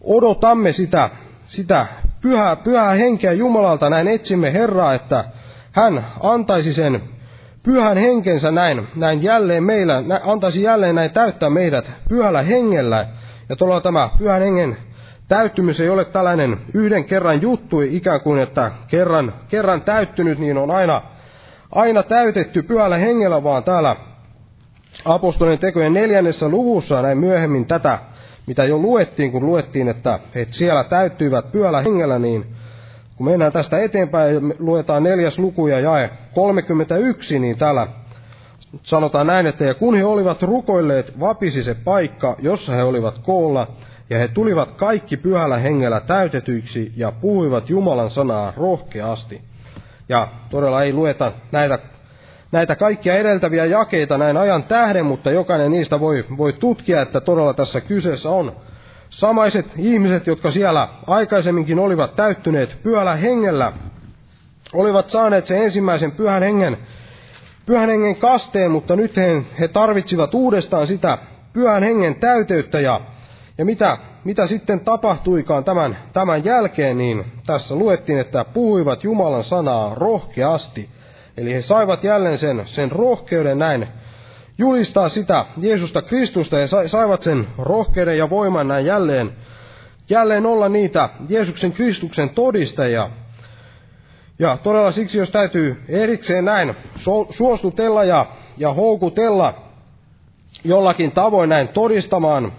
[0.00, 1.10] odotamme sitä,
[1.46, 1.86] sitä
[2.20, 5.24] pyhää, pyhää henkeä Jumalalta, näin etsimme Herraa, että
[5.72, 7.02] hän antaisi sen
[7.62, 13.08] pyhän henkensä näin, näin jälleen meillä, antaisi jälleen näin täyttää meidät pyhällä hengellä.
[13.48, 14.76] Ja tuolla tämä pyhän hengen
[15.28, 20.70] täyttymys ei ole tällainen yhden kerran juttu, ikään kuin että kerran, kerran täyttynyt, niin on
[20.70, 21.02] aina,
[21.72, 23.96] aina täytetty pyhällä hengellä, vaan täällä
[25.04, 27.98] apostolien tekojen neljännessä luvussa näin myöhemmin tätä,
[28.46, 32.46] mitä jo luettiin, kun luettiin, että, että siellä täyttyivät pyhällä hengellä, niin
[33.16, 37.86] kun mennään tästä eteenpäin luetaan neljäs luku ja jae 31, niin täällä
[38.82, 43.68] sanotaan näin, että ja kun he olivat rukoilleet, vapisi se paikka, jossa he olivat koolla,
[44.10, 49.40] ja he tulivat kaikki pyhällä hengellä täytetyiksi ja puhuivat Jumalan sanaa rohkeasti.
[50.08, 51.78] Ja todella ei lueta näitä,
[52.52, 57.54] näitä kaikkia edeltäviä jakeita näin ajan tähden, mutta jokainen niistä voi, voi tutkia, että todella
[57.54, 58.52] tässä kyseessä on
[59.14, 63.72] Samaiset ihmiset, jotka siellä aikaisemminkin olivat täyttyneet pyhällä hengellä,
[64.72, 66.78] olivat saaneet sen ensimmäisen pyhän hengen,
[67.66, 71.18] pyhän hengen kasteen, mutta nyt he, he tarvitsivat uudestaan sitä
[71.52, 73.00] pyhän hengen täyteyttä ja,
[73.58, 79.94] ja mitä, mitä sitten tapahtuikaan tämän, tämän jälkeen, niin tässä luettiin, että puhuivat Jumalan sanaa
[79.94, 80.88] rohkeasti.
[81.36, 83.88] Eli he saivat jälleen sen, sen rohkeuden näin
[84.58, 89.32] julistaa sitä Jeesusta Kristusta ja saivat sen rohkeuden ja voiman näin jälleen,
[90.10, 93.10] jälleen olla niitä Jeesuksen Kristuksen todistajia.
[94.38, 96.74] Ja todella siksi, jos täytyy erikseen näin
[97.30, 98.26] suostutella ja,
[98.56, 99.54] ja houkutella
[100.64, 102.52] jollakin tavoin näin todistamaan,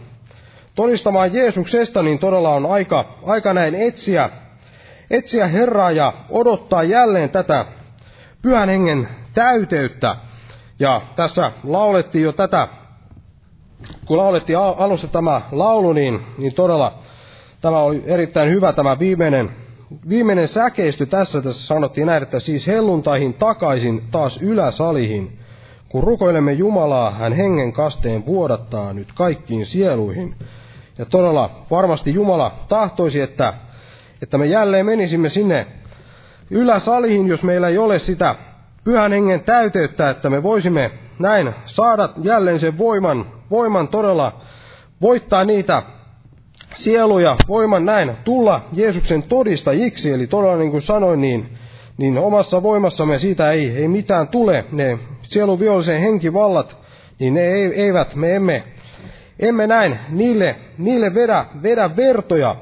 [0.76, 4.30] todistamaan Jeesuksesta, niin todella on aika, aika näin etsiä,
[5.12, 7.66] etsiä Herraa ja odottaa jälleen tätä
[8.42, 10.16] pyhän hengen täyteyttä,
[10.80, 12.68] ja tässä laulettiin jo tätä,
[14.06, 17.00] kun laulettiin alussa tämä laulu, niin, niin todella
[17.62, 19.50] tämä oli erittäin hyvä tämä viimeinen,
[20.10, 21.42] viimeinen säkeisty tässä.
[21.42, 25.40] Tässä sanottiin näin, että siis helluntaihin takaisin taas yläsalihin.
[25.90, 30.36] Kun rukoilemme Jumalaa, hän hengen kasteen vuodattaa nyt kaikkiin sieluihin.
[30.98, 33.54] Ja todella varmasti Jumala tahtoisi, että,
[34.22, 35.68] että me jälleen menisimme sinne
[36.50, 38.36] yläsalihin, jos meillä ei ole sitä
[38.84, 44.42] pyhän hengen täyteyttä, että me voisimme näin saada jälleen sen voiman, voiman todella
[45.02, 45.84] voittaa niitä
[46.74, 51.58] sieluja, voiman näin tulla Jeesuksen todistajiksi, eli todella niin kuin sanoin, niin,
[51.98, 56.78] niin omassa voimassamme siitä ei, ei mitään tule, ne sielun vihollisen henkivallat,
[57.20, 57.42] niin ne
[57.76, 58.64] eivät, me emme,
[59.40, 60.00] emme näin.
[60.10, 62.56] Niille, niille vedä, vedä vertoja,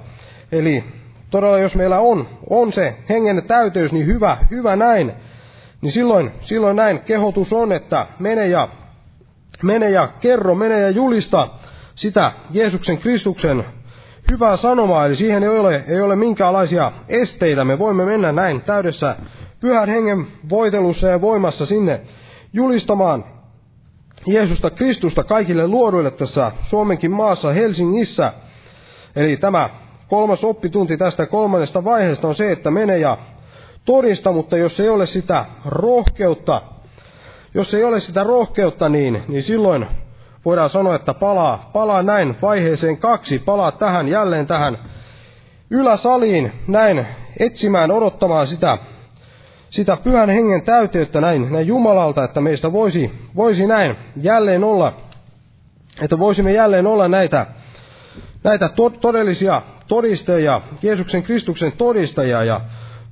[0.51, 0.83] eli
[1.29, 5.13] todella jos meillä on, on se hengen täyteys, niin hyvä, hyvä näin,
[5.81, 8.69] niin silloin, silloin näin kehotus on, että mene ja,
[9.63, 11.49] mene ja kerro, mene ja julista
[11.95, 13.65] sitä Jeesuksen Kristuksen
[14.31, 17.65] hyvää sanomaa, eli siihen ei ole, ei ole minkäänlaisia esteitä.
[17.65, 19.15] Me voimme mennä näin täydessä
[19.59, 22.01] pyhän hengen voitelussa ja voimassa sinne
[22.53, 23.25] julistamaan
[24.27, 28.33] Jeesusta Kristusta kaikille luoduille tässä Suomenkin maassa Helsingissä.
[29.15, 29.69] Eli tämä
[30.07, 33.17] kolmas oppitunti tästä kolmannesta vaiheesta on se, että mene ja
[33.85, 36.61] todista, mutta jos ei ole sitä rohkeutta,
[37.53, 39.87] jos ei ole sitä rohkeutta, niin, niin silloin
[40.45, 44.77] voidaan sanoa, että palaa, palaa näin vaiheeseen kaksi, palaa tähän jälleen tähän
[45.69, 47.07] yläsaliin, näin
[47.39, 48.77] etsimään, odottamaan sitä,
[49.73, 54.93] sitä pyhän hengen täyteyttä näin, näin Jumalalta, että meistä voisi, voisi näin jälleen olla,
[56.01, 57.45] että voisimme jälleen olla näitä,
[58.43, 62.61] näitä to, todellisia todistajia, Jeesuksen Kristuksen todistajia, ja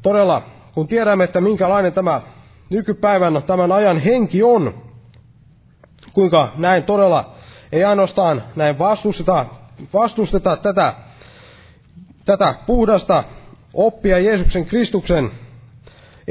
[0.02, 0.44] todella,
[0.74, 2.22] kun tiedämme, että minkälainen tämä
[2.70, 4.74] nykypäivän tämän ajan henki on,
[6.14, 7.36] kuinka näin todella
[7.72, 9.46] ei ainoastaan näin vastusteta,
[9.94, 10.94] vastusteta tätä,
[12.26, 13.24] tätä puhdasta
[13.74, 15.32] oppia Jeesuksen Kristuksen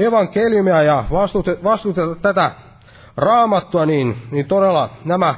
[0.05, 1.03] evankeliumia ja
[1.63, 2.51] vastusteta, tätä
[3.17, 5.35] raamattua, niin, niin todella nämä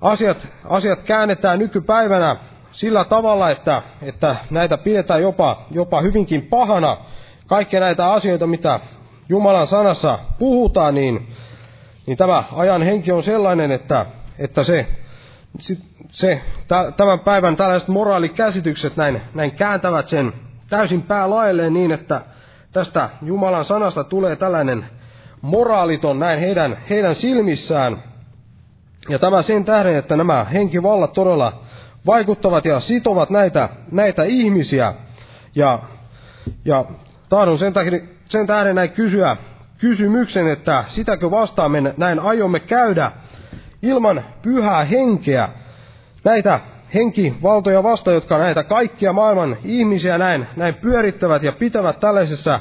[0.00, 2.36] asiat, asiat käännetään nykypäivänä
[2.70, 6.96] sillä tavalla, että, että näitä pidetään jopa, jopa hyvinkin pahana.
[7.46, 8.80] Kaikkia näitä asioita, mitä
[9.28, 11.28] Jumalan sanassa puhutaan, niin
[12.08, 14.06] niin tämä ajan henki on sellainen, että,
[14.38, 14.86] että se,
[16.10, 16.40] se,
[16.96, 20.32] tämän päivän tällaiset moraalikäsitykset näin, näin kääntävät sen
[20.70, 22.20] täysin päälaelleen niin, että
[22.72, 24.86] tästä Jumalan sanasta tulee tällainen
[25.42, 28.02] moraaliton näin heidän, heidän silmissään.
[29.08, 31.60] Ja tämä sen tähden, että nämä henkivallat todella
[32.06, 34.94] vaikuttavat ja sitovat näitä, näitä ihmisiä.
[35.54, 35.78] Ja,
[36.64, 36.84] ja
[37.28, 39.36] tahdon sen, tähden, sen tähden näin kysyä
[39.78, 43.12] kysymyksen, että sitäkö vastaan me näin aiomme käydä
[43.82, 45.48] ilman pyhää henkeä.
[46.24, 46.60] Näitä
[46.94, 52.60] henkivaltoja vasta, jotka näitä kaikkia maailman ihmisiä näin, näin pyörittävät ja pitävät tällaisessa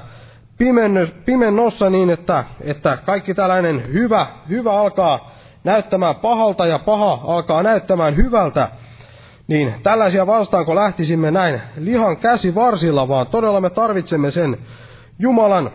[1.26, 5.32] pimennossa niin, että, että kaikki tällainen hyvä, hyvä alkaa
[5.64, 8.70] näyttämään pahalta ja paha alkaa näyttämään hyvältä,
[9.48, 14.58] niin tällaisia vastaanko lähtisimme näin lihan käsi varsilla, vaan todella me tarvitsemme sen
[15.20, 15.72] Jumalan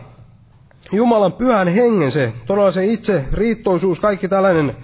[0.91, 4.77] Jumalan pyhän hengen, se todella se itse riittoisuus, kaikki tällainen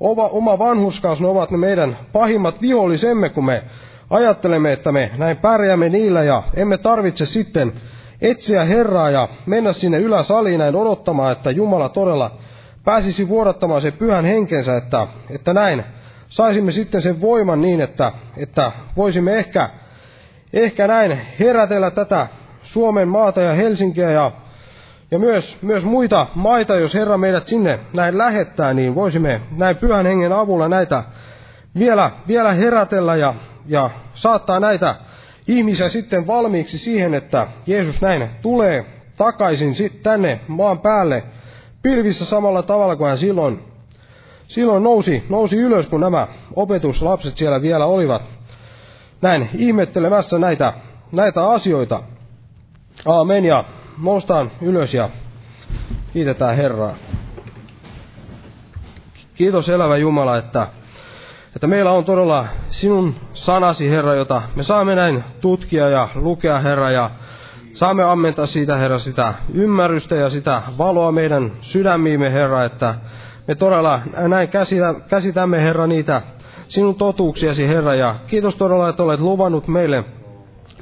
[0.00, 3.62] oma, oma vanhuskaus, ne ovat ne meidän pahimmat vihollisemme, kun me
[4.10, 7.72] ajattelemme, että me näin pärjäämme niillä ja emme tarvitse sitten
[8.22, 12.38] etsiä Herraa ja mennä sinne yläsaliin näin odottamaan, että Jumala todella
[12.84, 15.84] pääsisi vuodattamaan sen pyhän henkensä, että, että näin
[16.26, 19.70] saisimme sitten sen voiman niin, että, että voisimme ehkä,
[20.52, 22.26] ehkä näin herätellä tätä
[22.62, 24.32] Suomen maata ja Helsinkiä ja
[25.10, 30.06] ja myös, myös muita maita, jos Herra meidät sinne näin lähettää, niin voisimme näin pyhän
[30.06, 31.04] hengen avulla näitä
[31.78, 33.34] vielä, vielä herätellä ja,
[33.66, 34.96] ja saattaa näitä
[35.48, 38.86] ihmisiä sitten valmiiksi siihen, että Jeesus näin tulee
[39.16, 41.24] takaisin tänne maan päälle
[41.82, 43.62] pilvissä samalla tavalla kuin hän silloin,
[44.48, 48.22] silloin nousi, nousi ylös, kun nämä opetuslapset siellä vielä olivat
[49.22, 50.72] näin ihmettelemässä näitä,
[51.12, 52.02] näitä asioita.
[53.06, 53.64] Aamen ja
[54.02, 55.10] noustaan ylös ja
[56.12, 56.94] kiitetään Herraa.
[59.34, 60.66] Kiitos elävä Jumala, että,
[61.56, 66.90] että meillä on todella sinun sanasi, Herra, jota me saamme näin tutkia ja lukea, Herra,
[66.90, 67.10] ja
[67.72, 72.94] saamme ammentaa siitä, Herra, sitä ymmärrystä ja sitä valoa meidän sydämiimme, Herra, että
[73.48, 76.22] me todella näin käsitä, käsitämme, Herra, niitä
[76.68, 80.04] sinun totuuksiasi, Herra, ja kiitos todella, että olet luvannut meille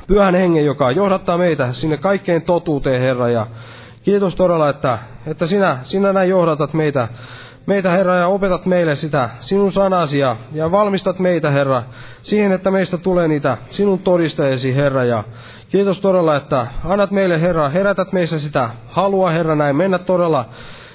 [0.07, 3.29] pyhän hengen, joka johdattaa meitä sinne kaikkeen totuuteen, Herra.
[3.29, 3.47] Ja
[4.03, 7.09] kiitos todella, että, että sinä, sinä näin johdatat meitä,
[7.67, 11.83] meitä, Herra, ja opetat meille sitä sinun sanasi ja, ja valmistat meitä, Herra,
[12.23, 15.05] siihen, että meistä tulee niitä sinun todistajesi, Herra.
[15.05, 15.25] Ja
[15.69, 20.45] kiitos todella, että annat meille, Herra, herätät meissä sitä halua, Herra, näin mennä todella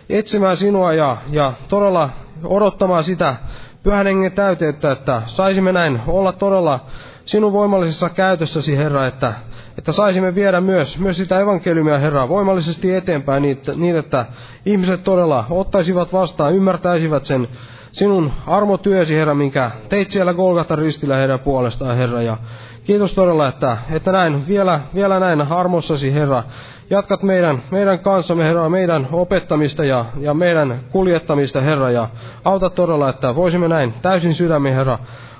[0.10, 2.10] etsimään sinua ja, ja todella
[2.44, 3.36] odottamaan sitä
[3.84, 6.86] pyhän hengen täyteyttä, että saisimme näin olla todella
[7.30, 9.34] sinun voimallisessa käytössäsi, Herra, että,
[9.78, 14.26] että saisimme viedä myös, myös sitä evankeliumia, Herra, voimallisesti eteenpäin niin, niin, että
[14.66, 17.48] ihmiset todella ottaisivat vastaan, ymmärtäisivät sen
[17.92, 22.22] sinun armotyösi, Herra, minkä teit siellä Golgata ristillä heidän puolestaan, Herra.
[22.22, 22.38] Ja
[22.84, 26.44] kiitos todella, että, että näin, vielä, vielä näin armossasi, Herra,
[26.90, 32.10] jatkat meidän, meidän kanssamme, Herra, meidän opettamista ja, ja meidän kuljettamista, Herra, ja
[32.46, 35.00] auta todella, että voisimme näin täysin sydämin, Herra,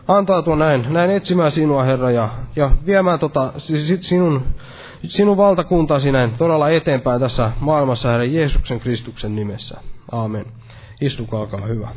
[0.10, 3.54] antautua näin, näin etsimään sinua, Herra, ja, ja viemään tota,
[4.02, 4.46] sinun,
[5.04, 9.78] sinun valtakuntasi näin todella eteenpäin tässä maailmassa, Herra, Jeesuksen Kristuksen nimessä.
[10.12, 10.46] Aamen.
[11.02, 11.90] Istukaa, olkaa hyvä.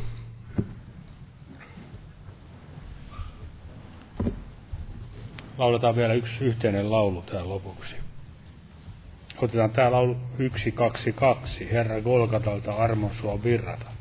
[5.57, 7.95] lauletaan vielä yksi yhteinen laulu tähän lopuksi.
[9.37, 13.91] Otetaan tämä laulu 122, Herra Golgatalta armon sua virrata.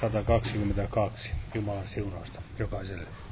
[0.00, 1.30] 122.
[1.54, 3.27] Jumalan siunausta よくあるじゃない。